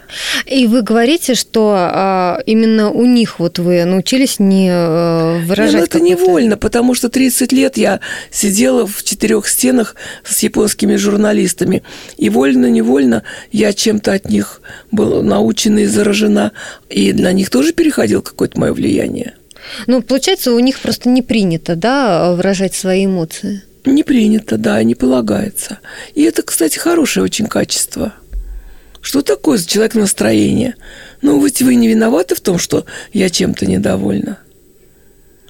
И 0.47 0.67
вы 0.67 0.81
говорите, 0.83 1.35
что 1.35 1.75
а, 1.77 2.41
именно 2.47 2.91
у 2.91 3.05
них 3.05 3.39
вот 3.39 3.59
вы 3.59 3.85
научились 3.85 4.39
не 4.39 4.71
э, 4.71 5.41
выражать 5.45 5.81
ну 5.81 5.85
это 5.85 6.01
невольно, 6.01 6.57
потому 6.57 6.95
что 6.95 7.11
30 7.11 7.53
лет 7.53 7.77
я 7.77 8.01
сидела 8.31 8.87
в 8.87 9.03
четырех 9.05 9.47
стенах 9.47 9.97
с 10.25 10.43
японскими 10.43 10.97
журналистами. 10.97 11.83
И 12.17 12.31
вольно-невольно 12.31 13.23
я 13.51 13.73
чем-то 13.73 14.13
от 14.13 14.31
них 14.31 14.63
была 14.91 15.23
научена 15.23 15.81
и 15.81 15.87
заражена. 15.87 16.53
И 16.93 17.13
на 17.15 17.33
них 17.33 17.49
тоже 17.49 17.73
переходило 17.73 18.21
какое-то 18.21 18.61
мое 18.61 18.73
влияние. 18.73 19.35
Ну, 19.87 20.03
получается, 20.03 20.53
у 20.53 20.59
них 20.59 20.79
просто 20.79 21.09
не 21.09 21.23
принято, 21.23 21.75
да, 21.75 22.35
выражать 22.35 22.75
свои 22.75 23.07
эмоции. 23.07 23.63
Не 23.85 24.03
принято, 24.03 24.59
да, 24.59 24.83
не 24.83 24.95
полагается. 24.95 25.79
И 26.15 26.23
это, 26.23 26.43
кстати, 26.43 26.79
хорошее 26.79 27.25
очень 27.25 27.47
качество. 27.47 28.13
Что 29.01 29.23
такое 29.23 29.59
за 29.59 29.67
человек 29.67 29.95
настроение? 29.95 30.77
Ну, 31.23 31.43
ведь 31.43 31.63
вы 31.63 31.75
не 31.77 31.89
виноваты 31.89 32.35
в 32.35 32.41
том, 32.41 32.59
что 32.59 32.85
я 33.13 33.31
чем-то 33.31 33.67
недовольна. 33.67 34.39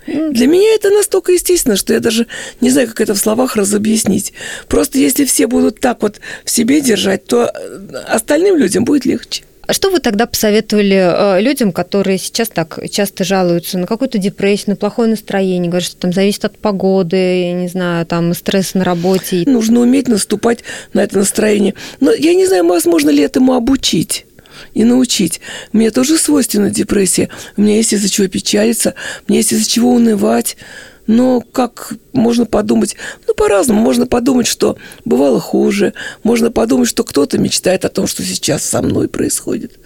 Для 0.07 0.47
меня 0.47 0.75
это 0.75 0.91
настолько 0.91 1.33
естественно, 1.33 1.77
что 1.77 1.93
я 1.93 2.01
даже 2.01 2.27
не 2.61 2.71
знаю, 2.71 2.89
как 2.89 3.01
это 3.01 3.15
в 3.15 3.19
словах 3.19 3.57
разобъяснить. 3.57 4.33
Просто 4.69 4.99
если 4.99 5.25
все 5.25 5.47
будут 5.47 5.81
так 5.81 6.03
вот 6.03 6.21
в 6.45 6.51
себе 6.51 6.81
держать, 6.81 7.25
то 7.27 7.45
э, 7.45 7.97
остальным 8.09 8.57
людям 8.57 8.85
будет 8.85 9.05
легче. 9.05 9.45
А 9.67 9.73
что 9.73 9.91
вы 9.91 10.01
тогда 10.01 10.27
посоветовали 10.27 10.97
э, 10.97 11.41
людям, 11.41 11.73
которые 11.73 12.19
сейчас 12.19 12.49
так 12.49 12.81
часто 12.91 13.23
жалуются 13.25 13.79
на 13.79 13.87
какую-то 13.87 14.19
депрессию, 14.19 14.71
на 14.71 14.77
плохое 14.77 15.09
настроение, 15.09 15.71
говорят, 15.71 15.87
что 15.87 15.97
там 15.97 16.13
зависит 16.13 16.45
от 16.45 16.59
погоды, 16.59 17.17
я 17.17 17.53
не 17.53 17.69
знаю, 17.69 18.05
там 18.05 18.35
стресс 18.35 18.75
на 18.75 18.85
работе. 18.85 19.45
Нужно 19.47 19.81
уметь 19.81 20.09
наступать 20.09 20.65
на 20.93 21.01
это 21.01 21.19
настроение. 21.19 21.75
Но 22.01 22.13
я 22.13 22.35
не 22.35 22.47
знаю, 22.47 22.67
возможно 22.67 23.11
ли 23.11 23.23
этому 23.23 23.55
обучить 23.55 24.27
и 24.75 24.85
научить. 24.85 25.41
Мне 25.73 25.91
тоже 25.91 26.19
свойственна 26.19 26.71
депрессия. 26.71 27.29
У 27.57 27.63
меня 27.63 27.77
есть 27.77 27.93
из-за 27.93 28.09
чего 28.09 28.27
печалиться, 28.29 28.95
мне 29.29 29.39
есть 29.39 29.53
из-за 29.53 29.69
чего 29.69 29.93
унывать. 29.93 30.57
Но 31.07 31.41
как 31.41 31.95
можно 32.13 32.47
подумать, 32.47 32.97
ну, 33.27 33.35
по-разному. 33.35 33.81
Можно 33.81 34.07
подумать, 34.07 34.47
что 34.47 34.77
бывало 35.05 35.41
хуже. 35.41 35.95
Можно 36.23 36.51
подумать, 36.51 36.89
что 36.89 37.05
кто-то 37.05 37.39
мечтает 37.39 37.85
о 37.85 37.89
том, 37.89 38.07
что 38.07 38.23
сейчас 38.23 38.63
со 38.63 38.83
мной 38.83 39.09
происходит. 39.09 39.79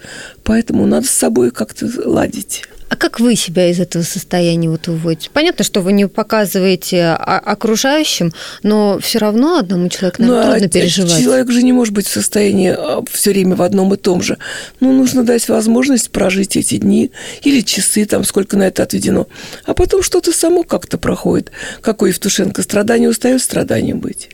Поэтому 0.43 0.85
надо 0.85 1.07
с 1.07 1.11
собой 1.11 1.51
как-то 1.51 1.89
ладить. 2.05 2.63
А 2.89 2.95
как 2.95 3.19
вы 3.19 3.35
себя 3.35 3.69
из 3.69 3.79
этого 3.79 4.03
состояния 4.03 4.69
вот 4.69 4.87
выводите? 4.87 5.29
Понятно, 5.33 5.65
что 5.65 5.81
вы 5.81 5.91
не 5.91 6.07
показываете 6.07 7.03
о- 7.03 7.39
окружающим, 7.39 8.31
но 8.63 8.99
все 8.99 9.19
равно 9.19 9.57
одному 9.57 9.89
человеку, 9.89 10.21
наверное, 10.21 10.43
Ну, 10.43 10.47
а 10.49 10.51
трудно 10.53 10.69
т- 10.69 10.79
переживать. 10.79 11.21
Человек 11.23 11.51
же 11.51 11.63
не 11.63 11.73
может 11.73 11.93
быть 11.93 12.07
в 12.07 12.11
состоянии 12.11 12.75
все 13.11 13.31
время 13.31 13.55
в 13.55 13.61
одном 13.61 13.93
и 13.93 13.97
том 13.97 14.21
же. 14.21 14.37
Ну, 14.79 14.93
нужно 14.93 15.23
дать 15.23 15.47
возможность 15.49 16.11
прожить 16.11 16.55
эти 16.55 16.77
дни 16.77 17.11
или 17.43 17.61
часы, 17.61 18.05
там, 18.05 18.23
сколько 18.23 18.55
на 18.55 18.63
это 18.63 18.83
отведено. 18.83 19.27
А 19.65 19.73
потом 19.73 20.01
что-то 20.01 20.31
само 20.31 20.63
как-то 20.63 20.97
проходит. 20.97 21.51
Как 21.81 22.01
у 22.01 22.05
Евтушенко, 22.05 22.61
страдание 22.61 23.09
устает 23.09 23.41
страданием 23.41 23.99
быть. 23.99 24.29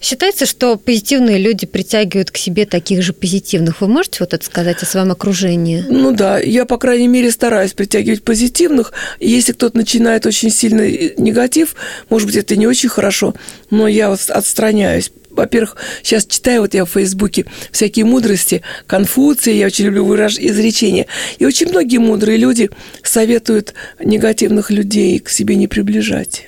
Считается, 0.00 0.46
что 0.46 0.76
позитивные 0.76 1.38
люди 1.38 1.66
притягивают 1.66 2.30
к 2.30 2.36
себе 2.36 2.66
таких 2.66 3.02
же 3.02 3.12
позитивных. 3.12 3.80
Вы 3.80 3.88
можете 3.88 4.18
вот 4.20 4.34
это 4.34 4.44
сказать 4.44 4.82
о 4.82 4.86
своем 4.86 5.10
окружении? 5.10 5.84
Ну 5.88 6.12
да, 6.12 6.38
я, 6.38 6.64
по 6.64 6.78
крайней 6.78 7.08
мере, 7.08 7.30
стараюсь 7.30 7.72
притягивать 7.72 8.22
позитивных. 8.22 8.92
Если 9.20 9.52
кто-то 9.52 9.76
начинает 9.76 10.26
очень 10.26 10.50
сильный 10.50 11.14
негатив, 11.16 11.74
может 12.08 12.26
быть, 12.26 12.36
это 12.36 12.56
не 12.56 12.66
очень 12.66 12.88
хорошо, 12.88 13.34
но 13.70 13.88
я 13.88 14.12
отстраняюсь. 14.12 15.10
Во-первых, 15.34 15.76
сейчас 16.02 16.26
читаю 16.26 16.60
вот 16.60 16.74
я 16.74 16.84
в 16.84 16.90
Фейсбуке 16.90 17.44
всякие 17.72 18.04
мудрости, 18.04 18.62
Конфуция, 18.86 19.54
я 19.54 19.66
очень 19.66 19.86
люблю 19.86 20.04
выраж... 20.04 20.38
изречения. 20.38 21.06
И 21.38 21.44
очень 21.44 21.68
многие 21.68 21.98
мудрые 21.98 22.38
люди 22.38 22.70
советуют 23.02 23.74
негативных 23.98 24.70
людей 24.70 25.18
к 25.18 25.28
себе 25.28 25.56
не 25.56 25.66
приближать. 25.66 26.46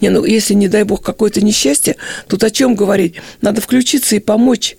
Не, 0.00 0.10
ну 0.10 0.24
если, 0.24 0.54
не 0.54 0.68
дай 0.68 0.84
бог, 0.84 1.02
какое-то 1.02 1.40
несчастье, 1.40 1.96
тут 2.28 2.44
о 2.44 2.50
чем 2.50 2.74
говорить? 2.74 3.16
Надо 3.40 3.60
включиться 3.60 4.16
и 4.16 4.20
помочь 4.20 4.76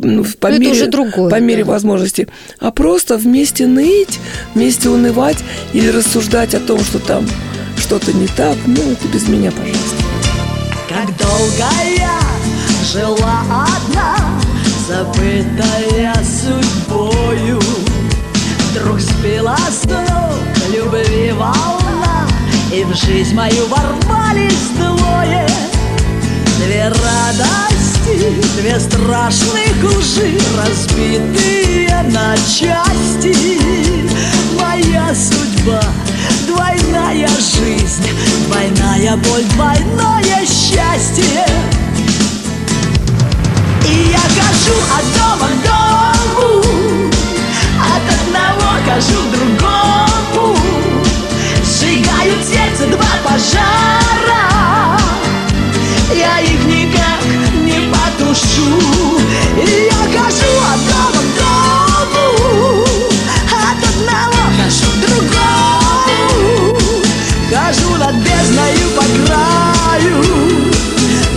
ну, 0.00 0.24
по 0.38 0.48
Ну, 0.48 0.54
это 0.54 0.60
мере, 0.60 0.72
уже 0.72 0.86
другое, 0.86 1.30
по 1.30 1.40
мере 1.40 1.64
да. 1.64 1.72
возможности. 1.72 2.28
А 2.60 2.70
просто 2.70 3.18
вместе 3.18 3.66
ныть, 3.66 4.20
вместе 4.54 4.88
унывать 4.88 5.38
или 5.72 5.88
рассуждать 5.88 6.54
о 6.54 6.60
том, 6.60 6.80
что 6.80 7.00
там 7.00 7.28
что-то 7.76 8.12
не 8.12 8.28
так, 8.28 8.56
ну, 8.66 8.92
это 8.92 9.08
без 9.08 9.26
меня, 9.28 9.50
пожалуйста. 9.50 9.96
Как 10.88 11.06
долго 11.18 11.68
я 11.96 12.20
жила 12.92 13.66
одна, 13.66 14.40
забытая 14.86 16.14
судьбою 16.24 17.60
Вдруг 18.70 19.00
сбила 19.00 19.56
с 19.70 19.84
ног 19.84 20.38
любви 20.72 21.32
волна 21.32 21.77
И 22.70 22.84
в 22.84 22.94
жизнь 22.94 23.34
мою 23.34 23.66
ворвались 23.68 24.68
двое. 24.76 25.46
Две 26.58 26.88
радости, 26.88 28.42
две 28.58 28.78
страшных 28.78 29.82
лжи 29.82 30.38
Разбитые 30.54 32.02
на 32.10 32.36
части. 32.36 33.34
Моя 34.60 35.14
судьба, 35.14 35.80
двойная 36.46 37.28
жизнь 37.28 38.06
Двойная 38.46 39.16
боль, 39.16 39.44
двойное 39.54 40.44
счастье. 40.44 41.46
И 43.86 44.10
я 44.10 44.20
хожу 44.20 44.76
от 44.94 45.04
дома 45.16 45.48
к 45.48 45.64
дому 45.64 46.62
От 47.80 48.04
одного 48.12 48.68
хожу 48.84 49.18
к 49.22 49.32
другому 49.32 50.07
сердце 52.48 52.86
два 52.86 53.12
пожара. 53.24 54.44
Я 56.14 56.40
их 56.40 56.64
никак 56.64 57.22
не 57.64 57.78
потушу. 57.92 59.18
И 59.56 59.88
я 59.90 60.02
хожу 60.14 60.52
от 60.72 60.80
дома 60.88 61.22
к 61.22 61.30
дому 61.38 62.26
От 63.50 63.80
одного 63.90 64.42
хожу 64.56 64.88
к 64.92 64.98
другому. 65.04 66.78
Хожу 67.50 67.90
над 67.96 68.14
бездною 68.16 68.86
по 68.96 69.04
краю 69.26 70.20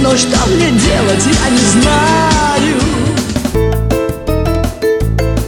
Но 0.02 0.10
что 0.16 0.40
мне 0.48 0.70
делать, 0.72 1.26
я 1.26 1.50
не 1.50 1.66
знаю. 1.72 2.78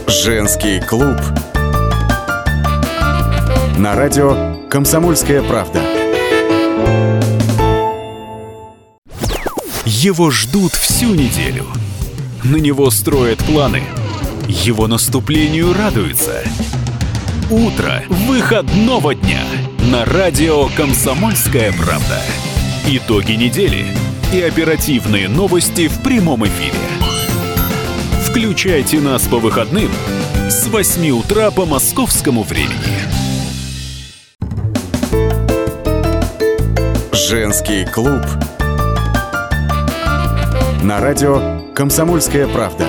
Женский 0.08 0.80
клуб. 0.80 1.20
На 3.76 3.96
радио 3.96 4.68
«Комсомольская 4.70 5.42
правда». 5.42 5.82
Его 9.84 10.30
ждут 10.30 10.72
всю 10.72 11.12
неделю. 11.12 11.66
На 12.44 12.56
него 12.56 12.90
строят 12.90 13.38
планы. 13.40 13.82
Его 14.46 14.86
наступлению 14.86 15.74
радуются. 15.74 16.44
Утро 17.50 18.04
выходного 18.08 19.12
дня 19.16 19.42
на 19.90 20.04
радио 20.04 20.68
«Комсомольская 20.76 21.72
правда». 21.72 22.22
Итоги 22.86 23.32
недели 23.32 23.86
и 24.32 24.40
оперативные 24.40 25.28
новости 25.28 25.88
в 25.88 26.00
прямом 26.00 26.46
эфире. 26.46 26.78
Включайте 28.22 29.00
нас 29.00 29.26
по 29.26 29.38
выходным 29.38 29.90
с 30.48 30.68
8 30.68 31.10
утра 31.10 31.50
по 31.50 31.66
московскому 31.66 32.44
времени. 32.44 32.93
Женский 37.26 37.86
клуб. 37.86 38.20
На 40.82 41.00
радио 41.00 41.72
«Комсомольская 41.74 42.46
правда». 42.46 42.84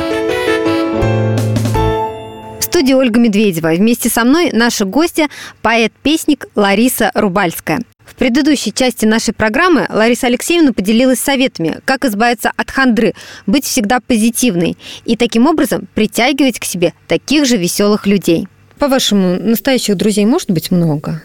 студии 2.59 2.91
Ольга 2.91 3.17
Медведева. 3.17 3.69
Вместе 3.69 4.09
со 4.09 4.25
мной 4.25 4.49
наша 4.51 4.83
гостья, 4.83 5.29
поэт-песник 5.61 6.47
Лариса 6.53 7.11
Рубальская. 7.13 7.79
В 8.03 8.15
предыдущей 8.15 8.73
части 8.73 9.05
нашей 9.05 9.33
программы 9.33 9.87
Лариса 9.87 10.27
Алексеевна 10.27 10.73
поделилась 10.73 11.19
советами, 11.19 11.79
как 11.85 12.03
избавиться 12.03 12.51
от 12.57 12.69
хандры, 12.69 13.13
быть 13.47 13.63
всегда 13.63 14.01
позитивной 14.01 14.75
и 15.05 15.15
таким 15.15 15.47
образом 15.47 15.87
притягивать 15.93 16.59
к 16.59 16.65
себе 16.65 16.93
таких 17.07 17.45
же 17.45 17.55
веселых 17.55 18.05
людей. 18.05 18.49
По-вашему, 18.79 19.39
настоящих 19.39 19.95
друзей 19.95 20.25
может 20.25 20.51
быть 20.51 20.71
много? 20.71 21.21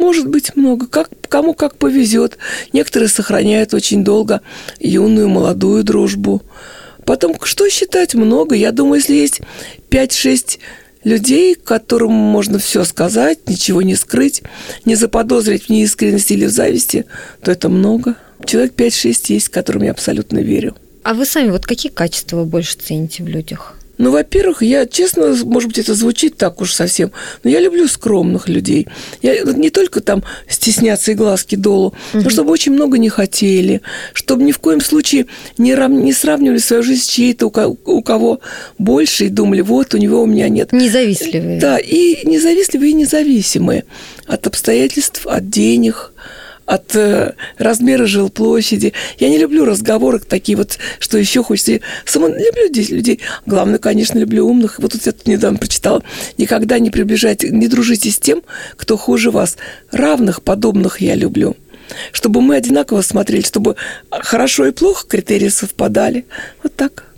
Может 0.00 0.28
быть 0.28 0.56
много, 0.56 0.86
как, 0.86 1.10
кому 1.28 1.52
как 1.52 1.76
повезет. 1.76 2.38
Некоторые 2.72 3.10
сохраняют 3.10 3.74
очень 3.74 4.02
долго 4.02 4.40
юную, 4.78 5.28
молодую 5.28 5.84
дружбу. 5.84 6.42
Потом, 7.04 7.36
что 7.42 7.68
считать 7.68 8.14
много? 8.14 8.54
Я 8.54 8.72
думаю, 8.72 9.00
если 9.00 9.12
есть 9.12 9.42
5-6 9.90 10.58
людей, 11.04 11.54
которым 11.54 12.12
можно 12.12 12.58
все 12.58 12.84
сказать, 12.84 13.46
ничего 13.46 13.82
не 13.82 13.94
скрыть, 13.94 14.42
не 14.86 14.94
заподозрить 14.94 15.66
в 15.66 15.68
неискренности 15.68 16.32
или 16.32 16.46
в 16.46 16.50
зависти, 16.50 17.04
то 17.42 17.52
это 17.52 17.68
много. 17.68 18.14
Человек 18.46 18.72
5-6 18.74 19.34
есть, 19.34 19.50
которым 19.50 19.82
я 19.82 19.90
абсолютно 19.90 20.38
верю. 20.38 20.76
А 21.02 21.12
вы 21.12 21.26
сами 21.26 21.50
вот 21.50 21.66
какие 21.66 21.92
качества 21.92 22.38
вы 22.38 22.46
больше 22.46 22.78
цените 22.78 23.22
в 23.22 23.28
людях? 23.28 23.76
Ну, 24.00 24.10
во-первых, 24.12 24.62
я, 24.62 24.86
честно, 24.86 25.36
может 25.44 25.68
быть, 25.68 25.78
это 25.78 25.94
звучит 25.94 26.38
так 26.38 26.62
уж 26.62 26.72
совсем, 26.72 27.12
но 27.44 27.50
я 27.50 27.60
люблю 27.60 27.86
скромных 27.86 28.48
людей. 28.48 28.88
Я 29.20 29.42
не 29.42 29.68
только 29.68 30.00
там 30.00 30.24
стесняться 30.48 31.12
и 31.12 31.14
глазки 31.14 31.54
долу, 31.54 31.88
угу. 32.14 32.22
но 32.22 32.30
чтобы 32.30 32.50
очень 32.50 32.72
много 32.72 32.96
не 32.96 33.10
хотели, 33.10 33.82
чтобы 34.14 34.44
ни 34.44 34.52
в 34.52 34.58
коем 34.58 34.80
случае 34.80 35.26
не, 35.58 35.74
рам, 35.74 36.02
не 36.02 36.14
сравнивали 36.14 36.56
свою 36.56 36.82
жизнь 36.82 37.02
с 37.02 37.08
чьей-то, 37.08 37.48
у, 37.48 37.78
у 37.84 38.02
кого 38.02 38.40
больше, 38.78 39.26
и 39.26 39.28
думали, 39.28 39.60
вот, 39.60 39.92
у 39.92 39.98
него, 39.98 40.22
у 40.22 40.26
меня 40.26 40.48
нет. 40.48 40.72
Независливые. 40.72 41.60
Да, 41.60 41.76
и 41.76 42.26
независливые, 42.26 42.92
и 42.92 42.94
независимые 42.94 43.84
от 44.26 44.46
обстоятельств, 44.46 45.26
от 45.26 45.50
денег, 45.50 46.14
от 46.70 46.94
э, 46.94 47.34
размера 47.58 48.06
жилплощади. 48.06 48.92
Я 49.18 49.28
не 49.28 49.38
люблю 49.38 49.64
разговоры 49.64 50.20
такие 50.20 50.56
вот, 50.56 50.78
что 51.00 51.18
еще 51.18 51.42
хочется. 51.42 51.80
Сама 52.04 52.28
люблю 52.28 52.68
здесь 52.68 52.90
людей. 52.90 53.18
Главное, 53.44 53.80
конечно, 53.80 54.20
люблю 54.20 54.46
умных. 54.46 54.78
Вот 54.78 54.92
тут 54.92 55.04
я 55.04 55.10
тут 55.10 55.26
недавно 55.26 55.58
прочитала. 55.58 56.00
Никогда 56.38 56.78
не 56.78 56.90
приближайте, 56.90 57.48
не 57.50 57.66
дружите 57.66 58.12
с 58.12 58.20
тем, 58.20 58.44
кто 58.76 58.96
хуже 58.96 59.32
вас. 59.32 59.56
Равных, 59.90 60.42
подобных 60.42 61.00
я 61.00 61.14
люблю 61.14 61.56
чтобы 62.12 62.40
мы 62.40 62.54
одинаково 62.54 63.02
смотрели, 63.02 63.42
чтобы 63.42 63.74
хорошо 64.12 64.64
и 64.66 64.70
плохо 64.70 65.08
критерии 65.08 65.48
совпадали. 65.48 66.24
Вот 66.62 66.76
так. 66.76 67.09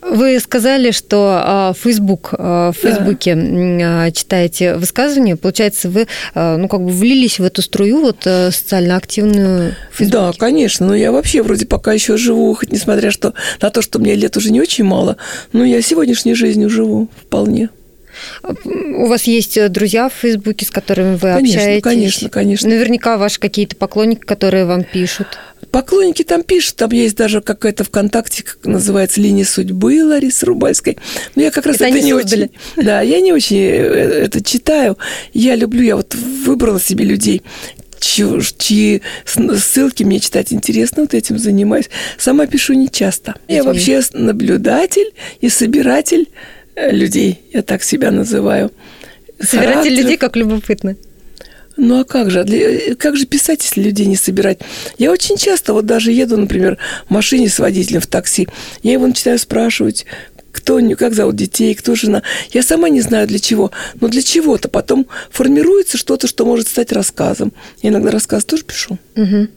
Вы 0.00 0.38
сказали, 0.40 0.90
что 0.90 1.72
в 1.74 1.82
Facebook, 1.82 2.32
в 2.32 2.74
Фейсбуке 2.80 3.34
да. 3.34 4.10
читаете 4.10 4.76
высказывания. 4.76 5.36
Получается, 5.36 5.88
вы 5.88 6.06
ну, 6.34 6.68
как 6.68 6.82
бы 6.82 6.90
влились 6.90 7.38
в 7.38 7.44
эту 7.44 7.62
струю 7.62 8.00
вот 8.00 8.26
э, 8.26 8.50
социально 8.50 8.96
активную 8.96 9.74
Да, 9.98 10.32
конечно. 10.36 10.86
Но 10.86 10.94
я 10.94 11.12
вообще 11.12 11.42
вроде 11.42 11.66
пока 11.66 11.92
еще 11.92 12.16
живу, 12.16 12.54
хоть 12.54 12.72
несмотря 12.72 13.10
что, 13.10 13.34
на 13.60 13.70
то, 13.70 13.82
что 13.82 13.98
мне 13.98 14.14
лет 14.14 14.36
уже 14.36 14.50
не 14.50 14.60
очень 14.60 14.84
мало, 14.84 15.16
но 15.52 15.64
я 15.64 15.82
сегодняшней 15.82 16.34
жизнью 16.34 16.70
живу 16.70 17.08
вполне. 17.20 17.70
У 18.42 19.06
вас 19.06 19.24
есть 19.24 19.56
э, 19.56 19.68
друзья 19.68 20.08
в 20.08 20.12
Фейсбуке, 20.14 20.64
с 20.66 20.70
которыми 20.70 21.14
вы 21.14 21.32
конечно, 21.34 21.60
общаетесь? 21.60 21.82
Конечно, 21.82 22.28
конечно. 22.28 22.68
Наверняка 22.68 23.16
ваши 23.16 23.38
какие-то 23.38 23.76
поклонники, 23.76 24.20
которые 24.20 24.64
вам 24.64 24.84
пишут. 24.84 25.38
Поклонники 25.70 26.22
там 26.22 26.42
пишут, 26.42 26.76
там 26.76 26.90
есть 26.90 27.16
даже 27.16 27.40
какая-то 27.40 27.84
ВКонтакте, 27.84 28.42
как 28.42 28.64
называется, 28.64 29.20
линия 29.20 29.44
судьбы 29.44 30.04
Ларисы 30.04 30.44
Рубальской. 30.44 30.98
Но 31.34 31.42
я 31.42 31.50
как 31.50 31.66
раз 31.66 31.76
это, 31.76 31.86
это 31.86 32.00
не 32.00 32.12
создали. 32.12 32.50
очень... 32.76 32.84
Да, 32.84 33.00
я 33.00 33.20
не 33.20 33.32
очень 33.32 33.58
э, 33.58 34.24
это 34.24 34.42
читаю. 34.42 34.98
Я 35.32 35.54
люблю, 35.54 35.82
я 35.82 35.96
вот 35.96 36.14
выбрала 36.14 36.80
себе 36.80 37.04
людей, 37.04 37.42
чьи, 38.00 38.24
чьи 38.58 39.02
ссылки 39.24 40.02
мне 40.02 40.20
читать 40.20 40.52
интересно, 40.52 41.02
вот 41.02 41.14
этим 41.14 41.38
занимаюсь. 41.38 41.88
Сама 42.18 42.46
пишу 42.46 42.74
нечасто. 42.74 43.36
Я 43.48 43.62
вообще 43.62 44.02
наблюдатель 44.12 45.12
и 45.40 45.48
собиратель 45.48 46.28
Э, 46.28 46.61
людей, 46.76 47.42
я 47.52 47.62
так 47.62 47.82
себя 47.82 48.10
называю. 48.10 48.70
Собиратель 49.38 49.72
Характер... 49.72 49.92
людей 49.92 50.16
как 50.16 50.36
любопытно. 50.36 50.96
Ну 51.76 52.00
а 52.00 52.04
как 52.04 52.30
же? 52.30 52.40
Э, 52.40 52.94
как 52.94 53.16
же 53.16 53.26
писать, 53.26 53.62
если 53.62 53.82
людей 53.82 54.06
не 54.06 54.16
собирать? 54.16 54.58
Я 54.98 55.10
очень 55.10 55.36
часто 55.36 55.72
вот 55.72 55.86
даже 55.86 56.12
еду, 56.12 56.36
например, 56.36 56.78
в 57.06 57.10
машине 57.10 57.48
с 57.48 57.58
водителем 57.58 58.00
в 58.00 58.06
такси. 58.06 58.48
Я 58.82 58.92
его 58.92 59.06
начинаю 59.06 59.38
спрашивать, 59.38 60.06
кто, 60.52 60.78
как 60.96 61.14
зовут 61.14 61.36
детей, 61.36 61.74
кто 61.74 61.94
жена. 61.94 62.22
Я 62.52 62.62
сама 62.62 62.88
не 62.88 63.00
знаю 63.00 63.26
для 63.26 63.38
чего, 63.38 63.70
но 64.00 64.08
для 64.08 64.22
чего-то. 64.22 64.68
Потом 64.68 65.06
формируется 65.30 65.96
что-то, 65.96 66.26
что 66.26 66.44
может 66.44 66.68
стать 66.68 66.92
рассказом. 66.92 67.52
Я 67.80 67.90
иногда 67.90 68.10
рассказ 68.10 68.44
тоже 68.44 68.64
пишу. 68.64 68.98
Угу. 69.16 69.48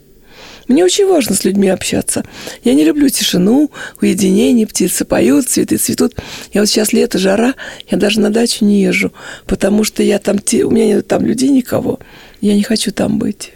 Мне 0.68 0.84
очень 0.84 1.08
важно 1.08 1.36
с 1.36 1.44
людьми 1.44 1.70
общаться. 1.70 2.24
Я 2.64 2.74
не 2.74 2.84
люблю 2.84 3.10
тишину, 3.10 3.72
уединение, 4.02 4.66
птицы 4.66 5.06
поют, 5.06 5.48
цветы 5.48 5.78
цветут. 5.78 6.16
Я 6.54 6.62
вот 6.62 6.70
сейчас 6.70 6.94
лето, 6.94 7.18
жара, 7.18 7.54
я 7.90 7.98
даже 7.98 8.20
на 8.20 8.32
дачу 8.32 8.66
не 8.66 8.82
езжу, 8.82 9.14
потому 9.46 9.84
что 9.84 10.02
я 10.02 10.20
там, 10.20 10.38
у 10.38 10.72
меня 10.72 10.88
нет 10.88 11.08
там 11.08 11.26
людей 11.26 11.50
никого. 11.50 12.00
Я 12.42 12.56
не 12.56 12.64
хочу 12.64 12.92
там 12.92 13.20
быть. 13.20 13.52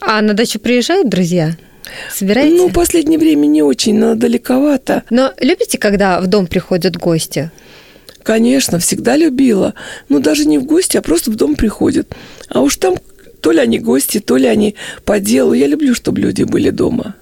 А 0.00 0.20
на 0.22 0.34
дачу 0.34 0.60
приезжают 0.60 1.08
друзья? 1.08 1.56
Собираете? 2.12 2.56
Ну, 2.56 2.68
в 2.68 2.72
последнее 2.72 3.18
время 3.18 3.46
не 3.46 3.62
очень, 3.62 3.96
но 3.96 4.14
далековато. 4.14 5.04
Но 5.10 5.32
любите, 5.40 5.78
когда 5.78 6.20
в 6.20 6.26
дом 6.26 6.46
приходят 6.46 6.96
гости? 6.96 7.50
Конечно, 8.22 8.80
всегда 8.80 9.16
любила. 9.16 9.74
Ну, 10.08 10.18
даже 10.18 10.46
не 10.46 10.58
в 10.58 10.64
гости, 10.64 10.96
а 10.96 11.02
просто 11.02 11.30
в 11.30 11.36
дом 11.36 11.54
приходят. 11.54 12.12
А 12.48 12.60
уж 12.60 12.76
там 12.76 12.96
то 13.40 13.52
ли 13.52 13.60
они 13.60 13.78
гости, 13.78 14.20
то 14.20 14.36
ли 14.36 14.46
они 14.46 14.74
по 15.04 15.20
делу. 15.20 15.52
Я 15.54 15.66
люблю, 15.66 15.94
чтобы 15.94 16.20
люди 16.20 16.42
были 16.42 16.70
дома. 16.70 17.14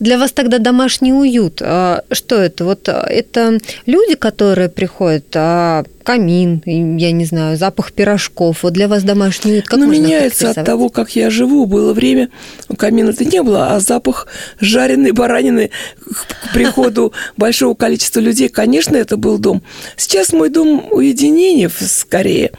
Для 0.00 0.18
вас 0.18 0.32
тогда 0.32 0.58
домашний 0.58 1.12
уют. 1.12 1.62
А 1.62 2.02
что 2.10 2.36
это? 2.36 2.64
Вот 2.64 2.88
а, 2.88 3.06
это 3.08 3.58
люди, 3.86 4.14
которые 4.14 4.68
приходят, 4.68 5.26
а 5.34 5.84
камин, 6.02 6.62
я 6.64 7.12
не 7.12 7.24
знаю, 7.24 7.56
запах 7.56 7.92
пирожков. 7.92 8.62
Вот 8.62 8.72
для 8.72 8.88
вас 8.88 9.04
домашний 9.04 9.52
уют 9.52 9.66
как 9.66 9.78
Ну, 9.78 9.86
меняется 9.86 10.50
от 10.50 10.64
того, 10.64 10.88
как 10.88 11.14
я 11.16 11.30
живу. 11.30 11.66
Было 11.66 11.92
время, 11.92 12.30
камина-то 12.76 13.24
не 13.24 13.42
было, 13.42 13.74
а 13.74 13.80
запах 13.80 14.26
жареной 14.60 15.12
баранины 15.12 15.70
к 16.00 16.52
приходу 16.52 17.12
большого 17.36 17.74
количества 17.74 18.20
людей, 18.20 18.48
конечно, 18.48 18.96
это 18.96 19.16
был 19.16 19.38
дом. 19.38 19.62
Сейчас 19.96 20.32
мой 20.32 20.50
дом 20.50 20.88
уединения 20.90 21.70
скорее. 21.80 22.50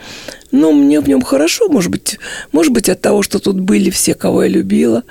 Но 0.52 0.72
мне 0.72 1.00
в 1.00 1.08
нем 1.08 1.22
хорошо, 1.22 1.70
может 1.70 1.92
быть, 1.92 2.20
может 2.52 2.74
быть, 2.74 2.90
от 2.90 3.02
того, 3.02 3.24
что 3.24 3.40
тут 3.40 3.60
были 3.60 3.90
все, 3.90 4.14
кого 4.14 4.44
я 4.44 4.50
любила. 4.50 5.04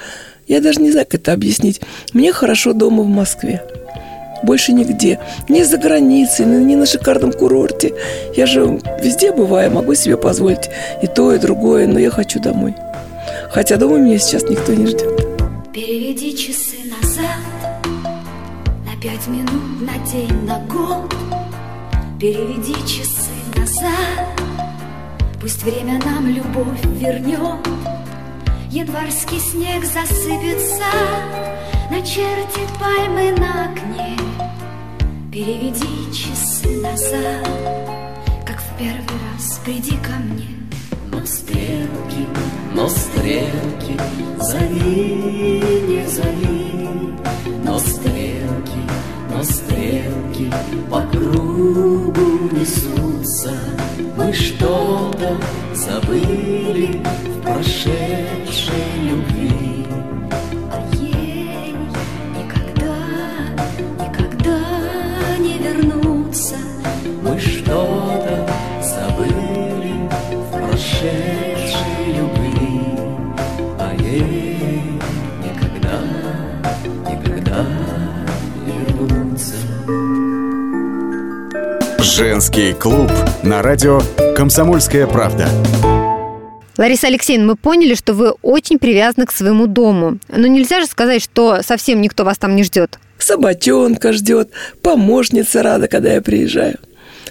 Я 0.46 0.60
даже 0.60 0.80
не 0.80 0.90
знаю, 0.90 1.06
как 1.06 1.20
это 1.20 1.32
объяснить. 1.32 1.80
Мне 2.12 2.32
хорошо 2.32 2.72
дома 2.72 3.02
в 3.02 3.08
Москве. 3.08 3.62
Больше 4.42 4.72
нигде. 4.72 5.18
Ни 5.48 5.62
за 5.62 5.76
границей, 5.78 6.46
ни 6.46 6.74
на 6.74 6.86
шикарном 6.86 7.32
курорте. 7.32 7.94
Я 8.36 8.46
же 8.46 8.80
везде 9.02 9.32
бываю, 9.32 9.70
могу 9.70 9.94
себе 9.94 10.16
позволить 10.16 10.70
и 11.02 11.06
то, 11.06 11.32
и 11.32 11.38
другое, 11.38 11.86
но 11.86 11.98
я 11.98 12.10
хочу 12.10 12.40
домой. 12.40 12.74
Хотя 13.50 13.76
дома 13.76 13.98
меня 13.98 14.18
сейчас 14.18 14.44
никто 14.44 14.74
не 14.74 14.86
ждет. 14.86 15.30
Переведи 15.72 16.36
часы 16.36 16.76
назад 16.84 17.38
На 18.84 19.00
пять 19.00 19.26
минут, 19.28 19.80
на 19.80 20.10
день, 20.10 20.44
на 20.44 20.58
год 20.66 21.14
Переведи 22.18 22.74
часы 22.86 23.30
назад 23.56 24.39
Пусть 25.40 25.62
время 25.62 25.98
нам 26.04 26.26
любовь 26.26 26.84
вернет. 26.84 27.66
Январский 28.70 29.40
снег 29.40 29.84
засыпется 29.84 30.84
Начертит 31.90 32.68
пальмы 32.78 33.32
на 33.32 33.64
окне. 33.64 34.18
Переведи 35.32 36.12
часы 36.12 36.80
назад 36.80 37.48
Как 38.46 38.60
в 38.60 38.78
первый 38.78 39.18
раз 39.32 39.60
приди 39.64 39.96
ко 39.96 40.12
мне. 40.20 40.46
Но 41.10 41.24
стрелки, 41.24 42.26
но 42.74 42.88
стрелки 42.88 43.98
Зови, 44.40 45.82
не 45.88 46.06
зови. 46.06 47.14
Но 47.64 47.78
стрелки, 47.78 48.80
но 49.30 49.42
стрелки 49.42 50.52
По 50.90 51.02
кругу 51.02 52.50
несутся 52.52 53.52
мы 54.16 54.32
что-то 54.32 55.36
забыли 55.74 57.02
в 57.02 57.42
прошедшей 57.42 58.74
любви. 59.02 59.69
Женский 82.20 82.74
клуб 82.74 83.10
на 83.42 83.62
радио 83.62 84.02
«Комсомольская 84.36 85.06
правда». 85.06 85.48
Лариса 86.76 87.06
Алексеевна, 87.06 87.46
мы 87.46 87.56
поняли, 87.56 87.94
что 87.94 88.12
вы 88.12 88.32
очень 88.42 88.78
привязаны 88.78 89.24
к 89.24 89.32
своему 89.32 89.66
дому. 89.66 90.18
Но 90.28 90.46
нельзя 90.46 90.80
же 90.80 90.86
сказать, 90.86 91.22
что 91.22 91.62
совсем 91.62 92.02
никто 92.02 92.26
вас 92.26 92.36
там 92.36 92.56
не 92.56 92.62
ждет. 92.62 92.98
Собачонка 93.18 94.12
ждет, 94.12 94.50
помощница 94.82 95.62
рада, 95.62 95.88
когда 95.88 96.12
я 96.12 96.20
приезжаю. 96.20 96.78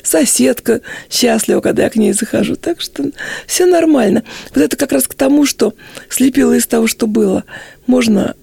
Соседка 0.01 0.81
счастлива, 1.07 1.61
когда 1.61 1.83
я 1.83 1.91
к 1.91 1.95
ней 1.95 2.13
захожу. 2.13 2.55
Так 2.55 2.81
что 2.81 3.11
все 3.45 3.67
нормально. 3.67 4.23
Вот 4.55 4.63
это 4.63 4.75
как 4.75 4.91
раз 4.91 5.07
к 5.07 5.13
тому, 5.13 5.45
что 5.45 5.75
слепило 6.09 6.53
из 6.53 6.65
того, 6.65 6.87
что 6.87 7.05
было. 7.05 7.43
Можно 7.85 8.33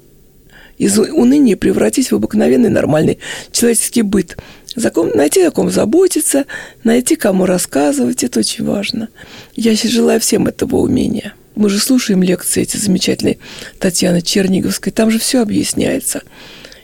из 0.78 0.96
уныния 0.96 1.56
превратить 1.56 2.12
в 2.12 2.14
обыкновенный 2.14 2.70
нормальный 2.70 3.18
человеческий 3.50 4.02
быт. 4.02 4.36
Найти, 4.76 5.42
о 5.42 5.50
ком 5.50 5.70
заботиться, 5.70 6.44
найти, 6.84 7.16
кому 7.16 7.46
рассказывать, 7.46 8.22
это 8.22 8.40
очень 8.40 8.64
важно. 8.64 9.08
Я 9.54 9.74
желаю 9.74 10.20
всем 10.20 10.46
этого 10.46 10.76
умения. 10.76 11.34
Мы 11.54 11.70
же 11.70 11.78
слушаем 11.78 12.22
лекции 12.22 12.62
эти 12.62 12.76
замечательные 12.76 13.38
Татьяны 13.78 14.20
Черниговской, 14.20 14.92
там 14.92 15.10
же 15.10 15.18
все 15.18 15.40
объясняется. 15.40 16.22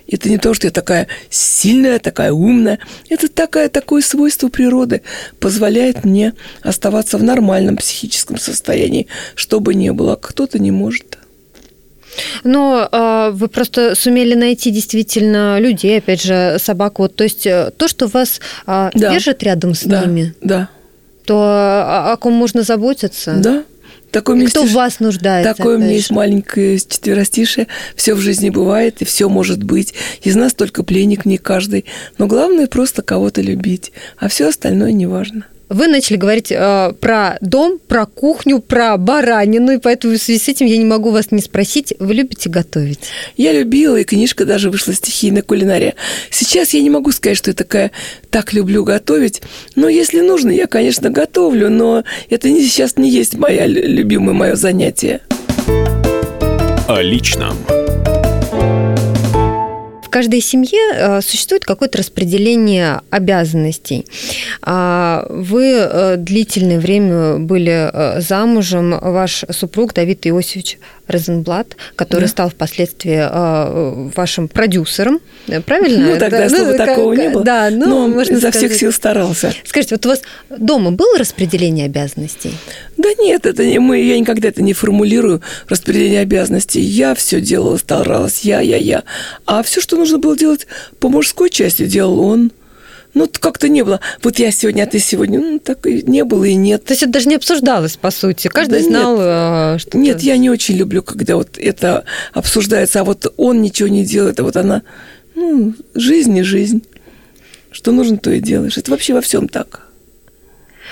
Это 0.09 0.29
не 0.29 0.39
то, 0.39 0.53
что 0.53 0.67
я 0.67 0.71
такая 0.71 1.09
сильная, 1.31 1.99
такая 1.99 2.33
умная. 2.33 2.79
Это 3.09 3.29
такое, 3.29 3.69
такое 3.69 4.03
свойство 4.03 4.49
природы 4.49 5.03
позволяет 5.39 6.05
мне 6.05 6.35
оставаться 6.63 7.19
в 7.19 7.23
нормальном 7.23 7.77
психическом 7.77 8.39
состоянии, 8.39 9.07
что 9.35 9.61
бы 9.61 9.75
ни 9.75 9.91
было. 9.91 10.17
Кто-то 10.17 10.59
не 10.59 10.71
может. 10.71 11.12
Но 12.45 12.89
э, 12.91 13.31
вы 13.33 13.49
просто 13.49 13.95
сумели 13.95 14.35
найти 14.35 14.71
действительно 14.71 15.59
людей, 15.59 15.99
опять 15.99 16.23
же, 16.23 16.57
собак. 16.63 16.99
Вот, 16.99 17.17
то 17.17 17.25
есть 17.25 17.47
э, 17.47 17.71
то, 17.77 17.89
что 17.89 18.07
вас 18.07 18.41
э, 18.67 18.91
Да. 18.95 19.11
держит 19.13 19.43
рядом 19.43 19.75
с 19.75 19.85
Да, 19.85 20.05
ними, 20.05 20.35
да, 20.41 20.69
то 21.25 21.37
о, 21.39 22.13
о 22.13 22.17
ком 22.17 22.33
можно 22.35 22.63
заботиться. 22.63 23.35
да. 23.43 23.65
Такой 24.11 24.35
мне 24.37 24.47
кто 24.47 24.65
в 24.65 24.73
вас 24.73 25.01
нуждается? 25.01 25.55
Такое 25.55 25.79
у 25.79 25.81
меня 25.81 25.93
есть 25.93 26.11
маленькое 26.11 26.79
четверостишее. 26.79 27.67
Все 27.97 28.13
в 28.13 28.21
жизни 28.21 28.51
бывает, 28.51 29.01
и 29.01 29.07
все 29.07 29.31
может 29.31 29.63
быть. 29.63 29.95
Из 30.23 30.37
нас 30.37 30.53
только 30.53 30.83
пленник 30.83 31.25
не 31.25 31.39
каждый. 31.39 31.87
Но 32.19 32.27
главное 32.27 32.67
просто 32.67 33.01
кого-то 33.01 33.41
любить. 33.41 33.91
А 34.19 34.29
все 34.29 34.51
остальное 34.51 34.93
не 34.93 35.07
важно. 35.07 35.47
Вы 35.73 35.89
начали 35.89 36.19
говорить 36.19 36.53
э, 36.53 36.93
про 37.01 37.39
дом, 37.41 37.79
про 37.89 38.05
кухню, 38.05 38.61
про 38.61 38.99
баранину, 38.99 39.73
и 39.73 39.79
поэтому 39.79 40.15
в 40.15 40.19
связи 40.19 40.39
с 40.39 40.47
этим 40.47 40.67
я 40.67 40.77
не 40.77 40.85
могу 40.85 41.11
вас 41.11 41.31
не 41.31 41.41
спросить, 41.41 41.95
вы 41.99 42.13
любите 42.13 42.51
готовить? 42.51 43.01
Я 43.39 43.53
любила, 43.53 43.97
и 43.97 44.05
книжка 44.05 44.45
даже 44.45 44.69
вышла 44.69 44.93
стихийная 44.93 45.41
кулинария. 45.41 45.95
Сейчас 46.31 46.75
я 46.75 46.83
не 46.83 46.91
могу 46.91 47.11
сказать, 47.11 47.39
что 47.39 47.51
я 47.53 47.55
такая 47.55 47.91
так 48.29 48.53
люблю 48.53 48.85
готовить. 48.85 49.41
Но 49.75 49.89
если 49.89 50.21
нужно, 50.21 50.51
я, 50.51 50.67
конечно, 50.67 51.09
готовлю, 51.09 51.71
но 51.71 52.05
это 52.29 52.51
не, 52.51 52.61
сейчас 52.63 52.99
не 52.99 53.09
есть 53.11 53.39
моя 53.39 53.67
лю- 53.67 53.87
любимое 53.87 54.35
мое 54.35 54.57
занятие. 54.57 55.23
О 56.87 57.01
личном. 57.01 57.57
В 60.13 60.15
каждой 60.15 60.43
семье 60.43 60.79
э, 60.95 61.21
существует 61.23 61.65
какое-то 61.65 61.97
распределение 61.97 63.01
обязанностей. 63.09 64.05
А 64.61 65.25
Вы 65.31 65.71
э, 65.73 66.17
длительное 66.19 66.79
время 66.79 67.39
были 67.39 67.89
э, 67.91 68.21
замужем, 68.21 68.91
ваш 69.01 69.47
супруг 69.49 69.95
Давид 69.95 70.27
Иосифович 70.27 70.79
Розенблат, 71.09 71.77
который 71.97 72.23
Да. 72.25 72.29
стал 72.29 72.51
впоследствии 72.51 74.15
вашим 74.15 74.49
продюсером, 74.49 75.21
правильно? 75.67 76.11
Ну, 76.13 76.19
тогда, 76.19 76.41
Да, 76.41 76.49
чтобы 76.57 76.77
как- 76.77 76.87
такого 76.89 77.13
не 77.15 77.29
было. 77.31 77.45
Да, 77.45 77.69
ну, 77.71 77.87
но 77.89 77.97
он 78.05 78.11
можно 78.13 78.35
изо 78.35 78.51
всех 78.51 78.63
сказать. 78.65 78.79
сил 78.79 78.93
старался. 78.93 79.53
Скажите, 79.65 79.95
вот 79.97 80.07
у 80.07 80.09
вас 80.11 80.23
дома 80.51 80.91
было 80.93 81.19
распределение 81.19 81.87
обязанностей? 81.87 82.53
Да 83.03 83.09
нет, 83.19 83.47
это 83.47 83.65
не 83.67 83.81
мы, 83.81 84.01
я 84.01 84.19
никогда 84.19 84.49
это 84.49 84.63
не 84.63 84.75
формулирую 84.75 85.43
распределение 85.69 86.21
обязанностей. 86.21 86.81
Я 86.81 87.15
все 87.15 87.41
делала, 87.41 87.77
старалась, 87.77 88.41
я, 88.43 88.61
я, 88.61 88.77
я. 88.77 89.03
А 89.45 89.63
все, 89.65 89.81
что 89.81 89.97
нужно 89.97 90.19
было 90.19 90.37
делать 90.37 90.69
по 91.01 91.09
мужской 91.09 91.51
части, 91.51 91.87
делал 91.87 92.21
он. 92.21 92.53
Ну, 93.15 93.29
как-то 93.29 93.69
не 93.69 93.83
было. 93.83 94.01
Вот 94.23 94.39
я 94.39 94.51
сегодня, 94.53 94.85
а 94.85 94.87
ты 94.87 94.99
сегодня. 94.99 95.41
Ну, 95.41 95.59
так 95.59 95.87
и 95.87 96.03
не 96.03 96.25
было 96.25 96.45
и 96.45 96.55
нет. 96.55 96.85
То 96.85 96.93
есть 96.93 97.03
это 97.03 97.13
даже 97.13 97.29
не 97.29 97.35
обсуждалось, 97.35 97.97
по 97.97 98.11
сути. 98.11 98.49
Каждый 98.49 98.81
Да 98.81 98.87
знал, 98.87 99.17
э, 99.21 99.79
что... 99.79 99.99
Нет, 99.99 100.23
я 100.23 100.37
не 100.39 100.49
очень 100.49 100.77
люблю, 100.77 101.03
когда 101.03 101.37
вот 101.37 101.59
это 101.59 102.05
обсуждается, 102.33 103.01
а 103.01 103.05
вот 103.05 103.33
он 103.37 103.61
ничего 103.61 103.89
не 103.89 104.05
делает, 104.05 104.41
а 104.41 104.45
вот 104.45 104.57
она, 104.57 104.83
ну, 105.35 105.75
жизнь 105.95 106.33
не 106.33 106.43
жизнь. 106.43 106.85
Что 107.71 107.91
нужно, 107.91 108.17
то 108.17 108.31
и 108.31 108.41
делаешь. 108.41 108.79
Это 108.79 108.91
вообще 108.93 109.13
во 109.13 109.21
всем 109.21 109.49
так. 109.49 109.92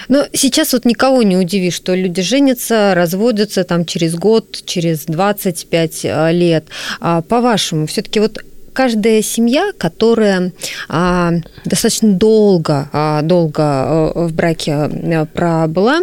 Но 0.09 0.27
сейчас 0.33 0.73
вот 0.73 0.85
никого 0.85 1.23
не 1.23 1.37
удивишь, 1.37 1.75
что 1.75 1.95
люди 1.95 2.23
женятся, 2.23 2.93
разводятся 2.95 3.65
там 3.65 3.85
через 3.85 4.15
год, 4.15 4.63
через 4.65 5.05
25 5.05 6.01
э, 6.05 6.33
лет. 6.33 6.65
А 7.01 7.23
по-вашему, 7.23 7.87
все-таки 7.87 8.21
вот 8.21 8.39
каждая 8.73 9.23
семья, 9.23 9.73
которая 9.77 10.53
а, 10.89 11.33
достаточно 11.65 12.13
долго, 12.13 12.89
а, 12.93 13.23
долго 13.23 13.63
э, 13.63 14.27
в 14.27 14.33
браке 14.33 14.89
э, 14.91 15.27
пробыла, 15.27 16.01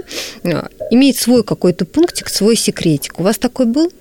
имеет 0.92 1.18
свой 1.18 1.44
какой-то 1.44 1.86
пунктик, 1.86 2.30
свой 2.30 2.56
секретик. 2.56 3.20
У 3.20 3.24
вас 3.24 3.38
такой 3.38 3.66
был? 3.66 3.92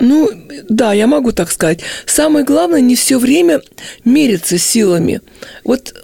Ну, 0.00 0.28
да, 0.68 0.92
я 0.92 1.06
могу 1.06 1.32
так 1.32 1.50
сказать. 1.50 1.80
Самое 2.06 2.44
главное, 2.44 2.80
не 2.80 2.96
все 2.96 3.18
время 3.18 3.60
мериться 4.04 4.58
силами. 4.58 5.20
Вот 5.64 5.94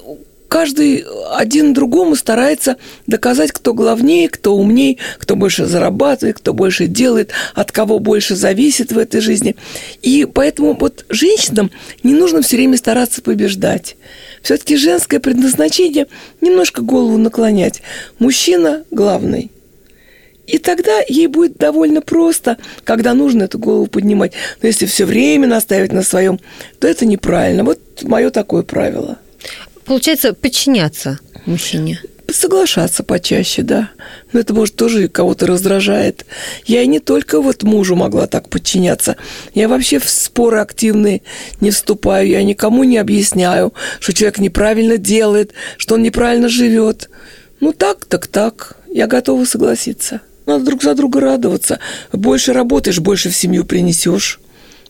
каждый 0.52 1.06
один 1.30 1.72
другому 1.72 2.14
старается 2.14 2.76
доказать, 3.06 3.52
кто 3.52 3.72
главнее, 3.72 4.28
кто 4.28 4.54
умнее, 4.54 4.98
кто 5.16 5.34
больше 5.34 5.64
зарабатывает, 5.64 6.36
кто 6.36 6.52
больше 6.52 6.88
делает, 6.88 7.30
от 7.54 7.72
кого 7.72 7.98
больше 8.00 8.36
зависит 8.36 8.92
в 8.92 8.98
этой 8.98 9.22
жизни. 9.22 9.56
И 10.02 10.26
поэтому 10.30 10.76
вот 10.78 11.06
женщинам 11.08 11.70
не 12.02 12.12
нужно 12.12 12.42
все 12.42 12.56
время 12.56 12.76
стараться 12.76 13.22
побеждать. 13.22 13.96
Все-таки 14.42 14.76
женское 14.76 15.20
предназначение 15.20 16.06
немножко 16.42 16.82
голову 16.82 17.16
наклонять. 17.16 17.80
Мужчина 18.18 18.84
главный. 18.90 19.50
И 20.46 20.58
тогда 20.58 21.00
ей 21.08 21.28
будет 21.28 21.56
довольно 21.56 22.02
просто, 22.02 22.58
когда 22.84 23.14
нужно 23.14 23.44
эту 23.44 23.58
голову 23.58 23.86
поднимать. 23.86 24.34
Но 24.60 24.66
если 24.66 24.84
все 24.84 25.06
время 25.06 25.48
наставить 25.48 25.92
на 25.92 26.02
своем, 26.02 26.38
то 26.78 26.86
это 26.86 27.06
неправильно. 27.06 27.64
Вот 27.64 27.80
мое 28.02 28.28
такое 28.28 28.64
правило. 28.64 29.18
Получается, 29.92 30.32
подчиняться 30.32 31.18
мужчине. 31.44 32.00
Соглашаться 32.26 33.02
почаще, 33.02 33.60
да. 33.60 33.90
Но 34.32 34.40
это, 34.40 34.54
может, 34.54 34.74
тоже 34.74 35.06
кого-то 35.08 35.46
раздражает. 35.46 36.24
Я 36.64 36.80
и 36.80 36.86
не 36.86 36.98
только 36.98 37.42
вот 37.42 37.62
мужу 37.62 37.94
могла 37.94 38.26
так 38.26 38.48
подчиняться. 38.48 39.16
Я 39.52 39.68
вообще 39.68 39.98
в 39.98 40.08
споры 40.08 40.60
активные 40.60 41.20
не 41.60 41.70
вступаю. 41.70 42.26
Я 42.26 42.42
никому 42.42 42.84
не 42.84 42.96
объясняю, 42.96 43.74
что 44.00 44.14
человек 44.14 44.38
неправильно 44.38 44.96
делает, 44.96 45.52
что 45.76 45.96
он 45.96 46.02
неправильно 46.02 46.48
живет. 46.48 47.10
Ну 47.60 47.74
так, 47.74 48.06
так, 48.06 48.28
так. 48.28 48.78
Я 48.90 49.06
готова 49.06 49.44
согласиться. 49.44 50.22
Надо 50.46 50.64
друг 50.64 50.82
за 50.82 50.94
друга 50.94 51.20
радоваться. 51.20 51.80
Больше 52.14 52.54
работаешь, 52.54 52.98
больше 52.98 53.28
в 53.28 53.36
семью 53.36 53.66
принесешь. 53.66 54.40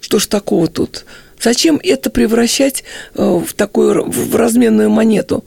Что 0.03 0.19
ж 0.19 0.27
такого 0.27 0.67
тут? 0.67 1.07
Зачем 1.41 1.81
это 1.83 2.11
превращать 2.11 2.85
э, 3.15 3.23
в 3.23 3.55
такую 3.55 4.05
в 4.05 4.37
разменную 4.37 4.91
монету? 4.91 5.45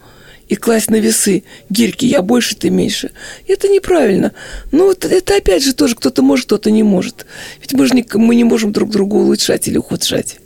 и 0.47 0.55
класть 0.55 0.91
на 0.91 0.97
весы 0.97 1.43
гирьки, 1.71 2.05
я 2.05 2.21
больше, 2.21 2.55
ты 2.55 2.69
меньше. 2.69 3.09
Это 3.47 3.67
неправильно. 3.67 4.31
Ну, 4.71 4.91
это, 4.91 5.07
это 5.07 5.37
опять 5.37 5.63
же 5.63 5.73
тоже 5.73 5.95
кто-то 5.95 6.21
может, 6.21 6.45
кто-то 6.45 6.69
не 6.69 6.83
может. 6.83 7.25
Ведь 7.59 7.73
мы 7.73 7.87
же 7.87 7.95
не, 7.95 8.05
мы 8.13 8.35
не 8.35 8.43
можем 8.43 8.71
друг 8.71 8.91
друга 8.91 9.15
улучшать 9.15 9.67
или 9.67 9.77
ухудшать. 9.77 10.37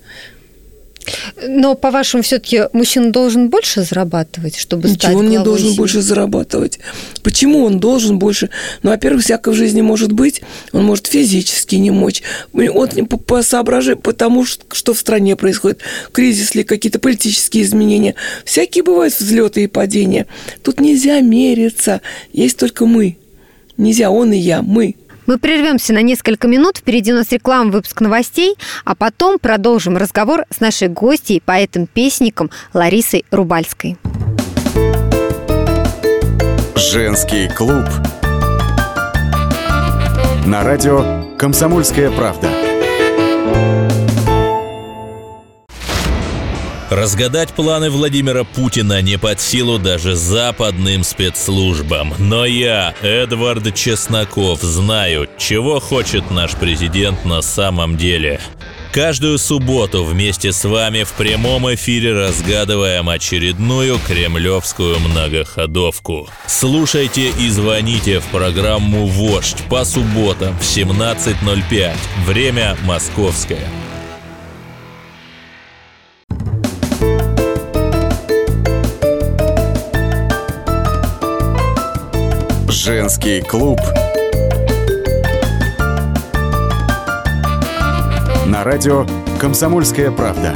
Но, 1.47 1.75
по-вашему, 1.75 2.23
все-таки 2.23 2.63
мужчина 2.73 3.11
должен 3.11 3.49
больше 3.49 3.83
зарабатывать, 3.83 4.57
чтобы 4.57 4.87
стать 4.89 5.03
Ничего 5.09 5.19
он 5.19 5.29
не 5.29 5.39
должен 5.39 5.67
семьи? 5.67 5.77
больше 5.77 6.01
зарабатывать. 6.01 6.79
Почему 7.23 7.63
он 7.63 7.79
должен 7.79 8.19
больше? 8.19 8.49
Ну, 8.83 8.91
во-первых, 8.91 9.23
всякое 9.23 9.51
в 9.51 9.57
жизни 9.57 9.81
может 9.81 10.11
быть. 10.11 10.41
Он 10.71 10.83
может 10.83 11.07
физически 11.07 11.75
не 11.75 11.91
мочь. 11.91 12.21
Он 12.53 12.89
по, 13.07 13.17
по 13.17 13.41
соображению, 13.41 14.01
потому 14.01 14.45
что, 14.45 14.63
что 14.73 14.93
в 14.93 14.99
стране 14.99 15.35
происходит, 15.35 15.79
кризис 16.11 16.55
ли, 16.55 16.63
какие-то 16.63 16.99
политические 16.99 17.63
изменения. 17.63 18.15
Всякие 18.45 18.83
бывают 18.83 19.17
взлеты 19.17 19.63
и 19.63 19.67
падения. 19.67 20.27
Тут 20.63 20.79
нельзя 20.79 21.21
мериться. 21.21 22.01
Есть 22.33 22.57
только 22.57 22.85
мы. 22.85 23.17
Нельзя 23.77 24.11
он 24.11 24.33
и 24.33 24.37
я, 24.37 24.61
мы. 24.61 24.95
Мы 25.29 25.37
прервемся 25.37 25.93
на 25.93 26.01
несколько 26.01 26.47
минут. 26.47 26.77
Впереди 26.77 27.13
у 27.13 27.15
нас 27.15 27.31
реклама, 27.31 27.69
выпуск 27.69 28.01
новостей, 28.01 28.55
а 28.83 28.95
потом 28.95 29.37
продолжим 29.37 29.95
разговор 29.95 30.45
с 30.49 30.59
нашей 30.59 30.87
гостьей, 30.87 31.39
поэтом-песником 31.45 32.49
Ларисой 32.73 33.23
Рубальской. 33.29 33.95
Женский 36.75 37.47
клуб. 37.47 37.85
На 40.47 40.63
радио 40.63 41.35
«Комсомольская 41.37 42.09
правда». 42.09 42.68
Разгадать 46.89 47.53
планы 47.53 47.91
Владимира 47.91 48.43
Путина 48.43 49.03
не 49.03 49.17
под 49.19 49.39
силу 49.39 49.77
даже 49.77 50.15
западным 50.15 51.03
спецслужбам. 51.03 52.15
Но 52.17 52.45
я, 52.45 52.95
Эдвард 53.03 53.75
Чесноков, 53.75 54.61
знаю, 54.63 55.29
чего 55.37 55.79
хочет 55.79 56.31
наш 56.31 56.53
президент 56.53 57.25
на 57.25 57.43
самом 57.43 57.95
деле. 57.95 58.39
Каждую 58.91 59.37
субботу 59.37 60.03
вместе 60.03 60.51
с 60.51 60.63
вами 60.65 61.03
в 61.03 61.13
прямом 61.13 61.71
эфире 61.75 62.13
разгадываем 62.13 63.07
очередную 63.07 63.99
кремлевскую 63.99 64.99
многоходовку. 64.99 66.27
Слушайте 66.47 67.29
и 67.29 67.49
звоните 67.49 68.19
в 68.19 68.25
программу 68.25 69.05
«Вождь» 69.05 69.63
по 69.69 69.85
субботам 69.85 70.57
в 70.57 70.63
17.05. 70.63 71.93
Время 72.25 72.75
московское. 72.83 73.69
Женский 82.71 83.41
клуб. 83.41 83.79
На 88.45 88.63
радио 88.63 89.07
«Комсомольская 89.39 90.11
правда». 90.11 90.53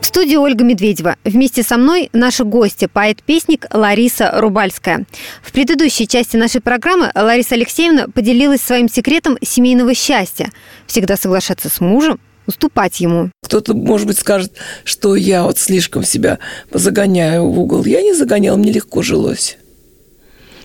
В 0.00 0.04
студии 0.04 0.34
Ольга 0.34 0.64
Медведева. 0.64 1.14
Вместе 1.22 1.62
со 1.62 1.76
мной 1.76 2.10
наша 2.12 2.42
гостья, 2.42 2.88
поэт-песник 2.92 3.66
Лариса 3.72 4.32
Рубальская. 4.40 5.04
В 5.40 5.52
предыдущей 5.52 6.08
части 6.08 6.36
нашей 6.36 6.60
программы 6.60 7.12
Лариса 7.14 7.54
Алексеевна 7.54 8.08
поделилась 8.08 8.60
своим 8.60 8.88
секретом 8.88 9.38
семейного 9.40 9.94
счастья. 9.94 10.50
Всегда 10.88 11.16
соглашаться 11.16 11.68
с 11.68 11.80
мужем, 11.80 12.18
уступать 12.46 13.00
ему. 13.00 13.30
Кто-то, 13.42 13.74
может 13.74 14.06
быть, 14.06 14.18
скажет, 14.18 14.52
что 14.84 15.16
я 15.16 15.44
вот 15.44 15.58
слишком 15.58 16.04
себя 16.04 16.38
загоняю 16.72 17.46
в 17.48 17.58
угол. 17.58 17.84
Я 17.84 18.02
не 18.02 18.14
загоняла, 18.14 18.56
мне 18.56 18.72
легко 18.72 19.02
жилось. 19.02 19.58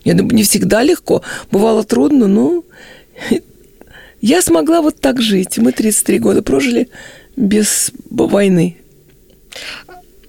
Я 0.04 0.14
думаю, 0.14 0.36
не 0.36 0.44
всегда 0.44 0.84
легко. 0.84 1.22
Бывало 1.52 1.84
трудно, 1.84 2.28
но 2.28 2.64
я 4.22 4.42
смогла 4.42 4.82
вот 4.82 5.00
так 5.00 5.22
жить. 5.22 5.58
Мы 5.58 5.72
33 5.72 6.20
года 6.20 6.42
прожили 6.42 6.90
без 7.36 7.92
войны. 8.10 8.78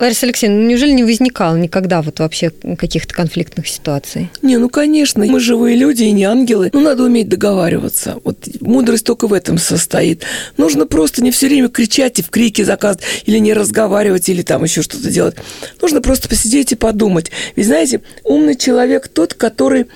Лариса 0.00 0.24
Алексеевна, 0.24 0.60
ну 0.60 0.66
неужели 0.66 0.92
не 0.92 1.04
возникало 1.04 1.56
никогда 1.56 2.00
вот 2.00 2.20
вообще 2.20 2.50
каких-то 2.78 3.14
конфликтных 3.14 3.68
ситуаций? 3.68 4.30
Не, 4.40 4.56
ну 4.56 4.70
конечно, 4.70 5.26
мы 5.26 5.38
живые 5.40 5.76
люди 5.76 6.04
и 6.04 6.12
не 6.12 6.24
ангелы. 6.24 6.70
Ну, 6.72 6.80
надо 6.80 7.04
уметь 7.04 7.28
договариваться. 7.28 8.16
Вот 8.24 8.48
мудрость 8.60 9.04
только 9.04 9.26
в 9.26 9.32
этом 9.32 9.58
состоит. 9.58 10.24
Нужно 10.56 10.86
просто 10.86 11.22
не 11.22 11.30
все 11.30 11.48
время 11.48 11.68
кричать 11.68 12.18
и 12.18 12.22
в 12.22 12.30
крике 12.30 12.64
заказывать, 12.64 13.04
или 13.26 13.38
не 13.38 13.52
разговаривать, 13.52 14.28
или 14.28 14.42
там 14.42 14.64
еще 14.64 14.82
что-то 14.82 15.10
делать. 15.10 15.36
Нужно 15.80 16.00
просто 16.00 16.28
посидеть 16.28 16.72
и 16.72 16.76
подумать. 16.76 17.30
Ведь 17.56 17.66
знаете, 17.66 18.02
умный 18.24 18.56
человек 18.56 19.08
тот, 19.08 19.34
который 19.34 19.86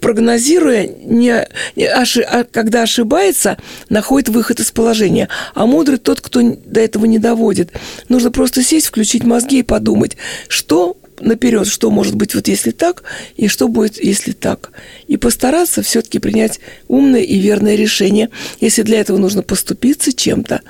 прогнозируя, 0.00 0.86
не, 0.86 1.46
не 1.76 1.86
оши, 1.86 2.22
а 2.22 2.44
когда 2.44 2.82
ошибается, 2.82 3.58
находит 3.88 4.30
выход 4.30 4.60
из 4.60 4.70
положения. 4.72 5.28
А 5.54 5.66
мудрый 5.66 5.98
тот, 5.98 6.20
кто 6.20 6.40
до 6.42 6.80
этого 6.80 7.04
не 7.04 7.18
доводит. 7.18 7.70
Нужно 8.08 8.30
просто 8.30 8.62
сесть, 8.62 8.86
включить 8.86 9.24
мозги 9.24 9.58
и 9.58 9.62
подумать, 9.62 10.16
что 10.48 10.96
наперед, 11.20 11.66
что 11.66 11.90
может 11.90 12.14
быть 12.14 12.34
вот 12.34 12.48
если 12.48 12.70
так, 12.70 13.02
и 13.36 13.46
что 13.46 13.68
будет, 13.68 14.02
если 14.02 14.32
так. 14.32 14.70
И 15.10 15.16
постараться 15.16 15.82
все-таки 15.82 16.20
принять 16.20 16.60
умное 16.86 17.22
и 17.22 17.36
верное 17.40 17.74
решение. 17.74 18.30
Если 18.60 18.82
для 18.82 19.00
этого 19.00 19.18
нужно 19.18 19.42
поступиться 19.42 20.12
чем-то, 20.12 20.60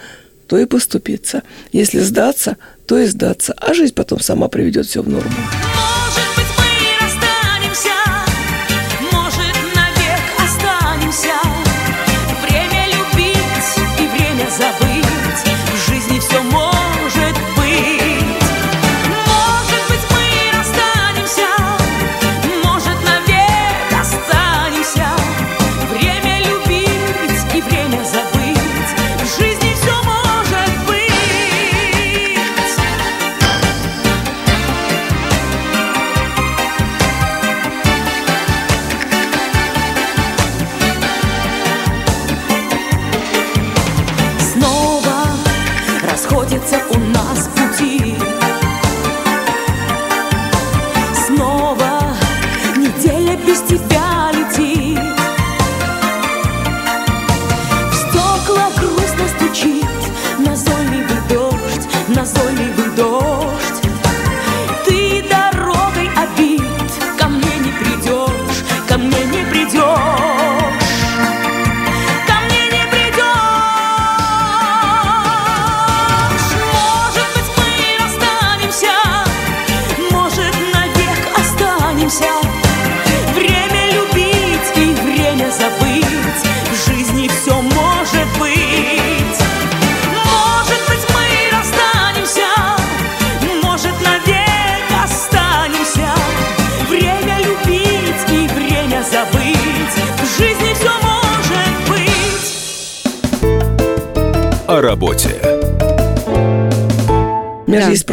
то 0.46 0.56
и 0.56 0.64
поступиться. 0.64 1.42
Если 1.72 2.00
сдаться, 2.00 2.56
то 2.86 2.98
и 2.98 3.04
сдаться. 3.04 3.52
А 3.58 3.74
жизнь 3.74 3.92
потом 3.92 4.20
сама 4.20 4.48
приведет 4.48 4.86
все 4.86 5.02
в 5.02 5.10
норму. 5.10 5.30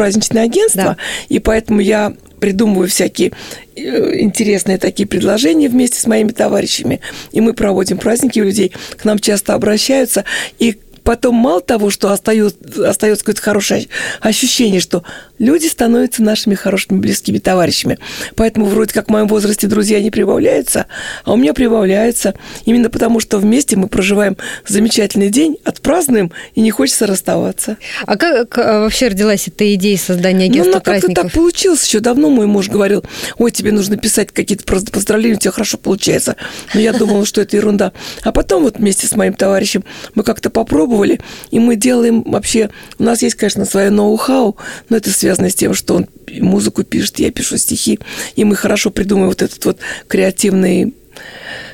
Праздничное 0.08 0.44
агентство, 0.44 0.82
да. 0.82 0.96
и 1.28 1.38
поэтому 1.38 1.80
я 1.80 2.14
придумываю 2.40 2.88
всякие 2.88 3.32
э, 3.76 4.20
интересные 4.20 4.78
такие 4.78 5.06
предложения 5.06 5.68
вместе 5.68 6.00
с 6.00 6.06
моими 6.06 6.30
товарищами. 6.30 7.00
И 7.32 7.40
мы 7.42 7.52
проводим 7.52 7.98
праздники 7.98 8.40
у 8.40 8.44
людей. 8.44 8.72
К 8.96 9.04
нам 9.04 9.18
часто 9.18 9.54
обращаются. 9.54 10.24
И 10.58 10.78
потом 11.08 11.36
мало 11.36 11.62
того, 11.62 11.88
что 11.88 12.12
остается, 12.12 12.58
остается 12.86 13.24
какое-то 13.24 13.40
хорошее 13.40 13.86
ощущение, 14.20 14.78
что 14.78 15.04
люди 15.38 15.66
становятся 15.66 16.22
нашими 16.22 16.54
хорошими 16.54 16.98
близкими 16.98 17.38
товарищами. 17.38 17.98
Поэтому 18.36 18.66
вроде 18.66 18.92
как 18.92 19.06
в 19.06 19.10
моем 19.10 19.26
возрасте 19.26 19.66
друзья 19.68 20.02
не 20.02 20.10
прибавляются, 20.10 20.84
а 21.24 21.32
у 21.32 21.36
меня 21.36 21.54
прибавляются. 21.54 22.34
Именно 22.66 22.90
потому, 22.90 23.20
что 23.20 23.38
вместе 23.38 23.74
мы 23.74 23.88
проживаем 23.88 24.36
замечательный 24.66 25.30
день, 25.30 25.56
отпразднуем, 25.64 26.30
и 26.54 26.60
не 26.60 26.70
хочется 26.70 27.06
расставаться. 27.06 27.78
А 28.06 28.18
как 28.18 28.58
а 28.58 28.80
вообще 28.80 29.08
родилась 29.08 29.48
эта 29.48 29.72
идея 29.76 29.96
создания 29.96 30.44
агентства 30.44 30.74
ну, 30.74 30.80
праздников? 30.82 31.14
как-то 31.14 31.22
так 31.22 31.32
получилось. 31.32 31.86
Еще 31.86 32.00
давно 32.00 32.28
мой 32.28 32.44
муж 32.44 32.68
говорил, 32.68 33.02
ой, 33.38 33.50
тебе 33.50 33.72
нужно 33.72 33.96
писать 33.96 34.30
какие-то 34.30 34.64
поздравления, 34.92 35.36
у 35.36 35.40
тебя 35.40 35.52
хорошо 35.52 35.78
получается. 35.78 36.36
Но 36.74 36.80
я 36.80 36.92
думала, 36.92 37.24
что 37.24 37.40
это 37.40 37.56
ерунда. 37.56 37.94
А 38.24 38.30
потом 38.30 38.64
вот 38.64 38.76
вместе 38.76 39.06
с 39.06 39.16
моим 39.16 39.32
товарищем 39.32 39.84
мы 40.14 40.22
как-то 40.22 40.50
попробовали, 40.50 40.97
и 41.04 41.58
мы 41.58 41.76
делаем 41.76 42.22
вообще... 42.22 42.70
У 42.98 43.02
нас 43.02 43.22
есть, 43.22 43.36
конечно, 43.36 43.64
свое 43.64 43.90
ноу-хау, 43.90 44.56
но 44.88 44.96
это 44.96 45.10
связано 45.10 45.50
с 45.50 45.54
тем, 45.54 45.74
что 45.74 45.94
он 45.94 46.06
музыку 46.40 46.84
пишет, 46.84 47.18
я 47.18 47.30
пишу 47.30 47.56
стихи, 47.56 47.98
и 48.36 48.44
мы 48.44 48.56
хорошо 48.56 48.90
придумаем 48.90 49.28
вот 49.28 49.42
этот 49.42 49.64
вот 49.64 49.78
креативный 50.08 50.94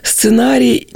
сценарий. 0.03 0.89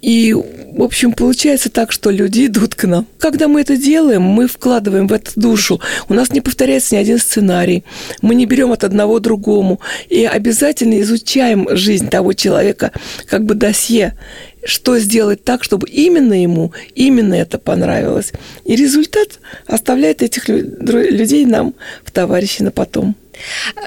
И, 0.00 0.34
в 0.34 0.82
общем, 0.82 1.12
получается 1.12 1.70
так, 1.70 1.92
что 1.92 2.10
люди 2.10 2.46
идут 2.46 2.74
к 2.74 2.88
нам. 2.88 3.06
Когда 3.18 3.46
мы 3.46 3.60
это 3.60 3.76
делаем, 3.76 4.22
мы 4.22 4.48
вкладываем 4.48 5.06
в 5.06 5.12
эту 5.12 5.30
душу. 5.36 5.80
У 6.08 6.14
нас 6.14 6.32
не 6.32 6.40
повторяется 6.40 6.96
ни 6.96 6.98
один 6.98 7.18
сценарий. 7.18 7.84
Мы 8.20 8.34
не 8.34 8.44
берем 8.44 8.72
от 8.72 8.82
одного 8.82 9.20
другому. 9.20 9.80
И 10.08 10.24
обязательно 10.24 11.00
изучаем 11.02 11.68
жизнь 11.70 12.08
того 12.08 12.32
человека, 12.32 12.90
как 13.26 13.44
бы 13.44 13.54
досье 13.54 14.18
что 14.64 14.98
сделать 14.98 15.44
так, 15.44 15.64
чтобы 15.64 15.88
именно 15.88 16.40
ему, 16.40 16.72
именно 16.94 17.34
это 17.34 17.58
понравилось. 17.58 18.32
И 18.64 18.76
результат 18.76 19.40
оставляет 19.66 20.22
этих 20.22 20.48
лю- 20.48 21.10
людей 21.10 21.44
нам 21.46 21.74
в 22.04 22.10
товарищи 22.10 22.62
на 22.62 22.70
потом. 22.70 23.16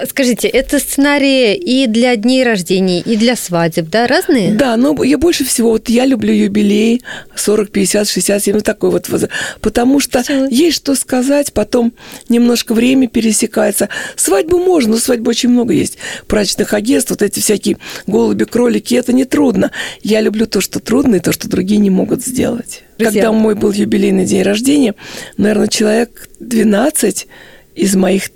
Скажите, 0.10 0.48
это 0.48 0.80
сценарии 0.80 1.56
и 1.56 1.88
для 1.88 2.16
дней 2.16 2.44
рождения, 2.44 3.00
и 3.02 3.16
для 3.16 3.36
свадеб, 3.36 3.90
да, 3.90 4.08
разные? 4.08 4.54
Да, 4.54 4.76
но 4.76 5.04
я 5.04 5.18
больше 5.18 5.46
всего, 5.46 5.72
вот 5.72 5.90
я 5.90 6.06
люблю 6.06 6.34
юбилей 6.34 7.04
40, 7.36 7.70
50, 7.70 8.10
67, 8.10 8.56
ну 8.56 8.62
такой 8.62 8.90
вот, 8.90 9.08
возраст. 9.10 9.34
потому 9.62 10.00
что 10.00 10.24
есть 10.50 10.78
что 10.78 10.96
сказать, 10.96 11.54
потом 11.54 11.94
немножко 12.30 12.74
время 12.74 13.08
пересекается. 13.08 13.90
Свадьбу 14.16 14.58
можно, 14.60 14.94
но 14.94 14.98
свадьбы 14.98 15.30
очень 15.30 15.50
много 15.50 15.74
есть. 15.74 15.98
Прачечных 16.28 16.74
агентств, 16.74 17.12
вот 17.12 17.22
эти 17.22 17.40
всякие 17.40 17.78
голуби, 18.08 18.46
кролики, 18.46 18.96
это 18.96 19.14
не 19.14 19.26
трудно. 19.26 19.72
Я 20.02 20.22
люблю 20.22 20.48
то, 20.48 20.62
что 20.62 20.80
трудно, 20.80 21.16
и 21.16 21.20
то, 21.20 21.32
что 21.32 21.48
другие 21.48 21.80
не 21.80 21.90
могут 21.90 22.26
сделать. 22.26 22.84
Друзья. 22.98 23.22
Когда 23.22 23.32
мой 23.32 23.56
был 23.56 23.72
юбилейный 23.72 24.26
день 24.26 24.42
рождения, 24.42 24.96
наверное, 25.38 25.68
человек 25.68 26.30
12 26.40 27.28
из 27.76 27.96
моих 27.96 28.30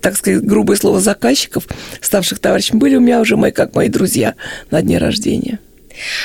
так 0.00 0.16
сказать, 0.16 0.42
грубое 0.42 0.76
слово, 0.76 1.00
заказчиков, 1.00 1.64
ставших 2.00 2.38
товарищами, 2.38 2.78
были 2.78 2.96
у 2.96 3.00
меня 3.00 3.20
уже 3.20 3.36
мои, 3.36 3.52
как 3.52 3.74
мои 3.74 3.88
друзья 3.88 4.34
на 4.70 4.82
дне 4.82 4.98
рождения. 4.98 5.58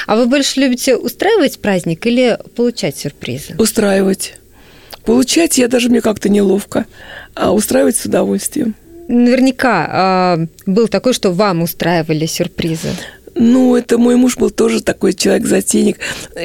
А 0.08 0.16
вы 0.16 0.26
больше 0.26 0.60
любите 0.60 0.95
устраивать 0.95 1.60
праздник 1.60 2.06
или 2.06 2.38
получать 2.56 2.97
сюрпризы? 2.97 3.56
Устраивать. 3.58 4.36
Получать 5.06 5.58
я 5.58 5.68
даже 5.68 5.89
мне 5.89 6.02
как-то 6.02 6.30
неловко, 6.30 6.86
а 7.34 7.54
устраивать 7.54 7.97
с 7.97 8.06
удовольствием. 8.06 8.76
Наверняка 9.08 10.38
э, 10.38 10.72
был 10.72 10.88
такой, 10.88 11.14
что 11.14 11.32
вам 11.32 11.64
устраивали 11.64 12.26
сюрпризы. 12.26 12.89
Ну, 13.36 13.76
это 13.76 13.98
мой 13.98 14.16
муж 14.16 14.38
был 14.38 14.50
тоже 14.50 14.82
такой 14.82 15.14
человек-затейник. 15.14 15.98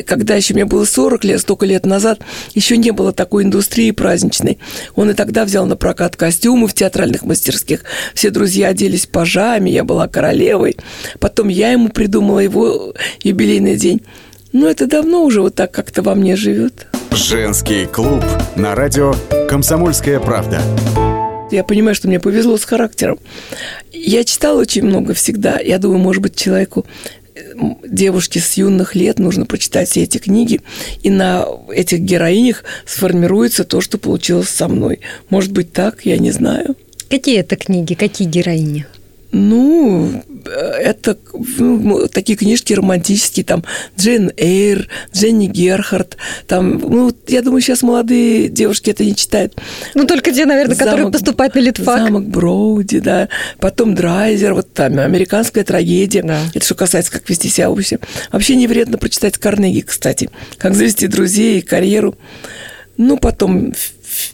Когда 0.06 0.34
еще 0.36 0.54
мне 0.54 0.64
было 0.64 0.84
40 0.84 1.24
лет, 1.24 1.40
столько 1.40 1.66
лет 1.66 1.84
назад, 1.84 2.20
еще 2.54 2.76
не 2.76 2.90
было 2.90 3.12
такой 3.12 3.44
индустрии 3.44 3.90
праздничной. 3.90 4.58
Он 4.94 5.10
и 5.10 5.14
тогда 5.14 5.44
взял 5.44 5.66
на 5.66 5.76
прокат 5.76 6.16
костюмы 6.16 6.68
в 6.68 6.74
театральных 6.74 7.24
мастерских. 7.24 7.84
Все 8.14 8.30
друзья 8.30 8.68
оделись 8.68 9.06
пажами, 9.06 9.70
я 9.70 9.84
была 9.84 10.08
королевой. 10.08 10.76
Потом 11.18 11.48
я 11.48 11.72
ему 11.72 11.88
придумала 11.88 12.40
его 12.40 12.94
юбилейный 13.22 13.76
день. 13.76 14.02
Но 14.52 14.68
это 14.68 14.86
давно 14.86 15.24
уже 15.24 15.42
вот 15.42 15.54
так 15.54 15.72
как-то 15.72 16.02
во 16.02 16.14
мне 16.14 16.36
живет. 16.36 16.86
Женский 17.10 17.86
клуб 17.86 18.24
на 18.56 18.74
радио 18.74 19.14
«Комсомольская 19.48 20.20
правда». 20.20 20.60
Я 21.50 21.64
понимаю, 21.64 21.94
что 21.94 22.08
мне 22.08 22.18
повезло 22.20 22.56
с 22.56 22.64
характером. 22.64 23.18
Я 23.92 24.24
читала 24.24 24.60
очень 24.60 24.82
много 24.82 25.14
всегда. 25.14 25.58
Я 25.60 25.78
думаю, 25.78 25.98
может 26.00 26.22
быть, 26.22 26.36
человеку 26.36 26.86
девушке 27.86 28.40
с 28.40 28.54
юных 28.54 28.94
лет 28.94 29.18
нужно 29.18 29.46
прочитать 29.46 29.88
все 29.88 30.02
эти 30.02 30.18
книги, 30.18 30.60
и 31.02 31.10
на 31.10 31.46
этих 31.68 32.00
героинях 32.00 32.64
сформируется 32.86 33.64
то, 33.64 33.80
что 33.80 33.98
получилось 33.98 34.48
со 34.48 34.68
мной. 34.68 35.00
Может 35.28 35.52
быть 35.52 35.72
так, 35.72 36.04
я 36.04 36.18
не 36.18 36.30
знаю. 36.30 36.76
Какие 37.08 37.38
это 37.40 37.56
книги, 37.56 37.94
какие 37.94 38.26
героини? 38.26 38.86
Ну, 39.38 40.22
это 40.46 41.18
ну, 41.58 42.08
такие 42.08 42.38
книжки 42.38 42.72
романтические, 42.72 43.44
там 43.44 43.64
Джейн 43.98 44.32
Эйр, 44.38 44.88
Дженни 45.14 45.46
Герхард, 45.46 46.16
там, 46.46 46.78
ну, 46.78 47.12
я 47.28 47.42
думаю, 47.42 47.60
сейчас 47.60 47.82
молодые 47.82 48.48
девушки 48.48 48.88
это 48.88 49.04
не 49.04 49.14
читают. 49.14 49.60
Ну, 49.94 50.06
только 50.06 50.32
те, 50.32 50.46
наверное, 50.46 50.74
замок, 50.74 50.90
которые 50.90 51.12
поступают 51.12 51.54
на 51.54 51.58
литфак. 51.58 51.98
Замок 51.98 52.24
Броуди, 52.24 52.98
да, 52.98 53.28
потом 53.58 53.94
Драйзер, 53.94 54.54
вот 54.54 54.72
там 54.72 54.98
американская 54.98 55.64
трагедия. 55.64 56.22
Да. 56.22 56.40
Это 56.54 56.64
что 56.64 56.74
касается, 56.74 57.12
как 57.12 57.28
вести 57.28 57.50
себя 57.50 57.68
вообще. 57.68 57.98
Вообще 58.32 58.56
не 58.56 58.66
вредно 58.66 58.96
прочитать 58.96 59.36
Карнеги, 59.36 59.80
кстати, 59.80 60.30
как 60.56 60.74
завести 60.74 61.08
друзей 61.08 61.58
и 61.58 61.62
карьеру. 61.62 62.16
Ну, 62.96 63.18
потом 63.18 63.74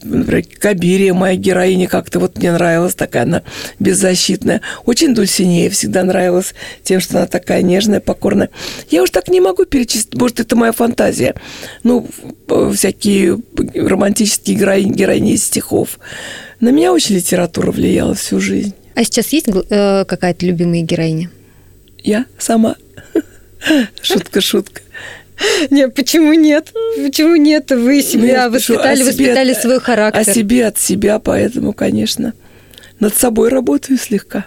например, 0.02 0.44
Кабирия, 0.58 1.14
моя 1.14 1.36
героиня, 1.36 1.88
как-то 1.88 2.20
вот 2.20 2.38
мне 2.38 2.52
нравилась 2.52 2.94
такая, 2.94 3.24
она 3.24 3.42
беззащитная. 3.78 4.60
Очень 4.84 5.14
Дульсинея 5.14 5.70
всегда 5.70 6.04
нравилась 6.04 6.54
тем, 6.82 7.00
что 7.00 7.18
она 7.18 7.26
такая 7.26 7.62
нежная, 7.62 8.00
покорная. 8.00 8.50
Я 8.90 9.02
уж 9.02 9.10
так 9.10 9.28
не 9.28 9.40
могу 9.40 9.64
перечислить, 9.64 10.14
может, 10.14 10.40
это 10.40 10.56
моя 10.56 10.72
фантазия. 10.72 11.34
Ну, 11.82 12.06
всякие 12.74 13.38
романтические 13.74 14.56
героини, 14.56 14.92
героини 14.92 15.32
из 15.34 15.44
стихов. 15.44 15.98
На 16.60 16.70
меня 16.70 16.92
очень 16.92 17.16
литература 17.16 17.72
влияла 17.72 18.14
всю 18.14 18.40
жизнь. 18.40 18.74
А 18.94 19.04
сейчас 19.04 19.28
есть 19.28 19.48
э, 19.48 20.04
какая-то 20.04 20.46
любимая 20.46 20.82
героиня? 20.82 21.30
Я 21.98 22.26
сама. 22.38 22.76
Шутка, 24.02 24.40
шутка. 24.40 24.82
Нет, 25.70 25.94
почему 25.94 26.32
нет? 26.34 26.72
Почему 26.96 27.36
нет? 27.36 27.70
Вы 27.70 28.02
себя 28.02 28.46
ну, 28.46 28.54
воспитали, 28.54 29.02
воспитали 29.02 29.54
свой 29.54 29.80
характер. 29.80 30.20
О 30.20 30.24
себе 30.34 30.66
от 30.66 30.78
себя, 30.78 31.18
поэтому, 31.18 31.72
конечно, 31.72 32.34
над 33.00 33.14
собой 33.14 33.48
работаю 33.48 33.98
слегка. 33.98 34.46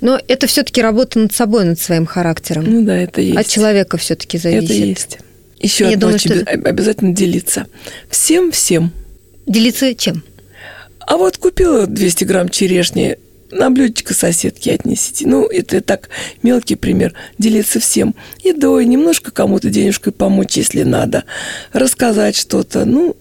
Но 0.00 0.20
это 0.28 0.46
все-таки 0.46 0.80
работа 0.80 1.18
над 1.18 1.32
собой, 1.34 1.64
над 1.64 1.80
своим 1.80 2.06
характером. 2.06 2.64
Ну 2.66 2.84
да, 2.84 2.96
это 2.96 3.20
есть. 3.20 3.38
От 3.38 3.46
человека 3.46 3.96
все-таки 3.96 4.38
зависит. 4.38 4.70
Это 4.70 4.72
есть. 4.72 5.18
Еще 5.58 5.86
одно 5.86 5.98
думаю, 5.98 6.18
что... 6.18 6.32
обязательно 6.42 7.14
делиться. 7.14 7.66
Всем-всем. 8.10 8.92
Делиться 9.46 9.94
чем? 9.94 10.22
А 11.00 11.16
вот 11.16 11.36
купила 11.38 11.86
200 11.86 12.24
грамм 12.24 12.48
черешни, 12.48 13.18
на 13.50 13.70
блюдечко 13.70 14.14
соседки 14.14 14.70
отнесите. 14.70 15.26
Ну, 15.26 15.46
это 15.46 15.80
так 15.80 16.08
мелкий 16.42 16.76
пример. 16.76 17.14
Делиться 17.38 17.80
всем. 17.80 18.14
Едой, 18.42 18.84
немножко 18.86 19.30
кому-то 19.30 19.70
денежкой 19.70 20.12
помочь, 20.12 20.56
если 20.56 20.82
надо. 20.82 21.24
Рассказать 21.72 22.36
что-то. 22.36 22.84
Ну, 22.84 23.16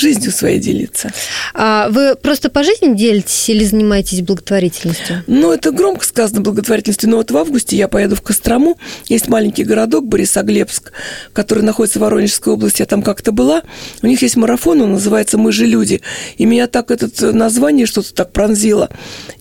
жизнью 0.00 0.32
своей 0.32 0.58
делиться. 0.58 1.12
А 1.54 1.88
вы 1.90 2.16
просто 2.16 2.50
по 2.50 2.64
жизни 2.64 2.94
делитесь 2.94 3.48
или 3.48 3.64
занимаетесь 3.64 4.22
благотворительностью? 4.22 5.22
Ну, 5.26 5.52
это 5.52 5.70
громко 5.70 6.04
сказано 6.04 6.40
благотворительностью, 6.40 7.10
но 7.10 7.18
вот 7.18 7.30
в 7.30 7.36
августе 7.36 7.76
я 7.76 7.88
поеду 7.88 8.16
в 8.16 8.22
Кострому. 8.22 8.78
Есть 9.06 9.28
маленький 9.28 9.64
городок 9.64 10.06
Борисоглебск, 10.06 10.92
который 11.32 11.62
находится 11.62 11.98
в 11.98 12.02
Воронежской 12.02 12.52
области. 12.52 12.82
Я 12.82 12.86
там 12.86 13.02
как-то 13.02 13.32
была. 13.32 13.62
У 14.02 14.06
них 14.06 14.22
есть 14.22 14.36
марафон, 14.36 14.80
он 14.80 14.92
называется 14.92 15.38
«Мы 15.38 15.52
же 15.52 15.66
люди». 15.66 16.00
И 16.38 16.46
меня 16.46 16.66
так 16.66 16.90
это 16.90 17.32
название 17.32 17.86
что-то 17.86 18.14
так 18.14 18.32
пронзило. 18.32 18.88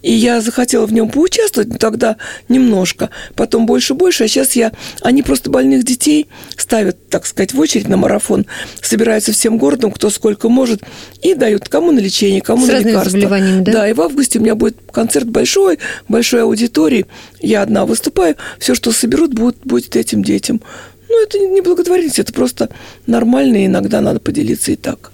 И 0.01 0.12
я 0.12 0.41
захотела 0.41 0.86
в 0.86 0.93
нем 0.93 1.10
поучаствовать, 1.10 1.70
но 1.70 1.78
тогда 1.78 2.18
немножко. 2.49 3.10
Потом 3.36 3.66
больше-больше. 3.66 4.26
А 4.26 4.28
сейчас 4.28 4.53
я... 4.53 4.72
Они 5.01 5.24
просто 5.24 5.49
больных 5.49 5.86
детей 5.86 6.28
ставят, 6.57 7.10
так 7.10 7.26
сказать, 7.26 7.53
в 7.53 7.60
очередь 7.60 7.88
на 7.88 7.97
марафон. 7.97 8.45
Собираются 8.82 9.32
всем 9.32 9.57
городом, 9.57 9.91
кто 9.91 10.10
сколько 10.10 10.48
сколько 10.49 10.51
может, 10.51 10.81
и 11.21 11.33
дают 11.33 11.69
кому 11.69 11.91
на 11.91 11.99
лечение, 11.99 12.41
кому 12.41 12.65
С 12.65 12.69
на 12.69 12.79
лекарства. 12.79 13.11
заболеваниями, 13.11 13.63
да? 13.63 13.71
Да, 13.71 13.89
и 13.89 13.93
в 13.93 14.01
августе 14.01 14.39
у 14.39 14.41
меня 14.41 14.55
будет 14.55 14.75
концерт 14.91 15.27
большой, 15.27 15.79
большой 16.07 16.43
аудитории. 16.43 17.05
Я 17.39 17.61
одна 17.61 17.85
выступаю, 17.85 18.35
все, 18.59 18.75
что 18.75 18.91
соберут, 18.91 19.33
будет, 19.33 19.57
будет 19.63 19.95
этим 19.95 20.23
детям. 20.23 20.61
Ну, 21.07 21.23
это 21.23 21.39
не 21.39 21.61
благотворительность, 21.61 22.19
это 22.19 22.33
просто 22.33 22.69
нормально, 23.07 23.65
иногда 23.65 24.01
надо 24.01 24.19
поделиться 24.19 24.71
и 24.71 24.75
так. 24.75 25.11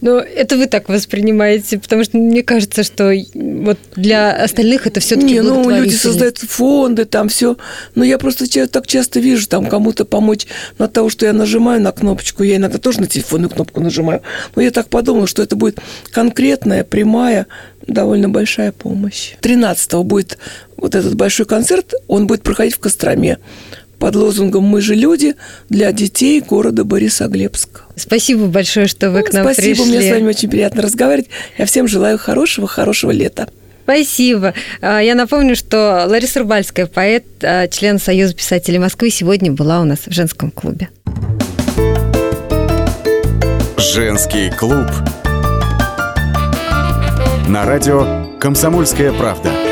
Но 0.00 0.18
это 0.18 0.56
вы 0.56 0.66
так 0.66 0.88
воспринимаете, 0.88 1.78
потому 1.78 2.04
что 2.04 2.16
мне 2.18 2.42
кажется, 2.42 2.82
что 2.82 3.12
вот 3.34 3.78
для 3.96 4.32
остальных 4.32 4.86
это 4.86 5.00
все-таки 5.00 5.34
Не, 5.34 5.42
ну 5.42 5.68
люди 5.70 5.94
создают 5.94 6.38
фонды, 6.38 7.04
там 7.04 7.28
все. 7.28 7.56
Но 7.94 8.04
я 8.04 8.18
просто 8.18 8.46
так 8.68 8.86
часто 8.86 9.20
вижу, 9.20 9.48
там 9.48 9.66
кому-то 9.66 10.04
помочь 10.04 10.46
на 10.78 10.88
того, 10.88 11.10
что 11.10 11.26
я 11.26 11.32
нажимаю 11.32 11.80
на 11.80 11.92
кнопочку. 11.92 12.42
Я 12.42 12.56
иногда 12.56 12.78
тоже 12.78 13.00
на 13.00 13.06
телефонную 13.06 13.50
кнопку 13.50 13.80
нажимаю. 13.80 14.22
Но 14.56 14.62
я 14.62 14.70
так 14.70 14.88
подумала, 14.88 15.26
что 15.26 15.42
это 15.42 15.56
будет 15.56 15.78
конкретная, 16.10 16.84
прямая, 16.84 17.46
довольно 17.86 18.28
большая 18.28 18.72
помощь. 18.72 19.34
13-го 19.40 20.02
будет 20.04 20.38
вот 20.76 20.94
этот 20.94 21.14
большой 21.14 21.46
концерт, 21.46 21.94
он 22.08 22.26
будет 22.26 22.42
проходить 22.42 22.74
в 22.74 22.80
Костроме 22.80 23.38
под 24.02 24.16
лозунгом 24.16 24.64
«Мы 24.64 24.80
же 24.80 24.96
люди» 24.96 25.36
для 25.68 25.92
детей 25.92 26.40
города 26.40 26.82
Борисоглебск. 26.82 27.82
Спасибо 27.94 28.46
большое, 28.46 28.88
что 28.88 29.12
вы 29.12 29.20
ну, 29.20 29.26
к 29.26 29.32
нам 29.32 29.44
спасибо, 29.44 29.62
пришли. 29.62 29.74
Спасибо, 29.76 29.96
мне 29.96 30.08
с 30.08 30.12
вами 30.12 30.28
очень 30.28 30.50
приятно 30.50 30.82
разговаривать. 30.82 31.28
Я 31.56 31.66
всем 31.66 31.86
желаю 31.86 32.18
хорошего, 32.18 32.66
хорошего 32.66 33.12
лета. 33.12 33.48
Спасибо. 33.84 34.54
А, 34.80 34.98
я 34.98 35.14
напомню, 35.14 35.54
что 35.54 36.04
Лариса 36.08 36.40
Рубальская, 36.40 36.86
поэт, 36.86 37.26
а, 37.42 37.68
член 37.68 38.00
Союза 38.00 38.34
писателей 38.34 38.80
Москвы, 38.80 39.08
сегодня 39.10 39.52
была 39.52 39.80
у 39.80 39.84
нас 39.84 40.00
в 40.06 40.10
женском 40.10 40.50
клубе. 40.50 40.88
Женский 43.78 44.50
клуб 44.50 44.88
на 47.48 47.64
радио 47.64 48.36
«Комсомольская 48.40 49.12
правда». 49.12 49.71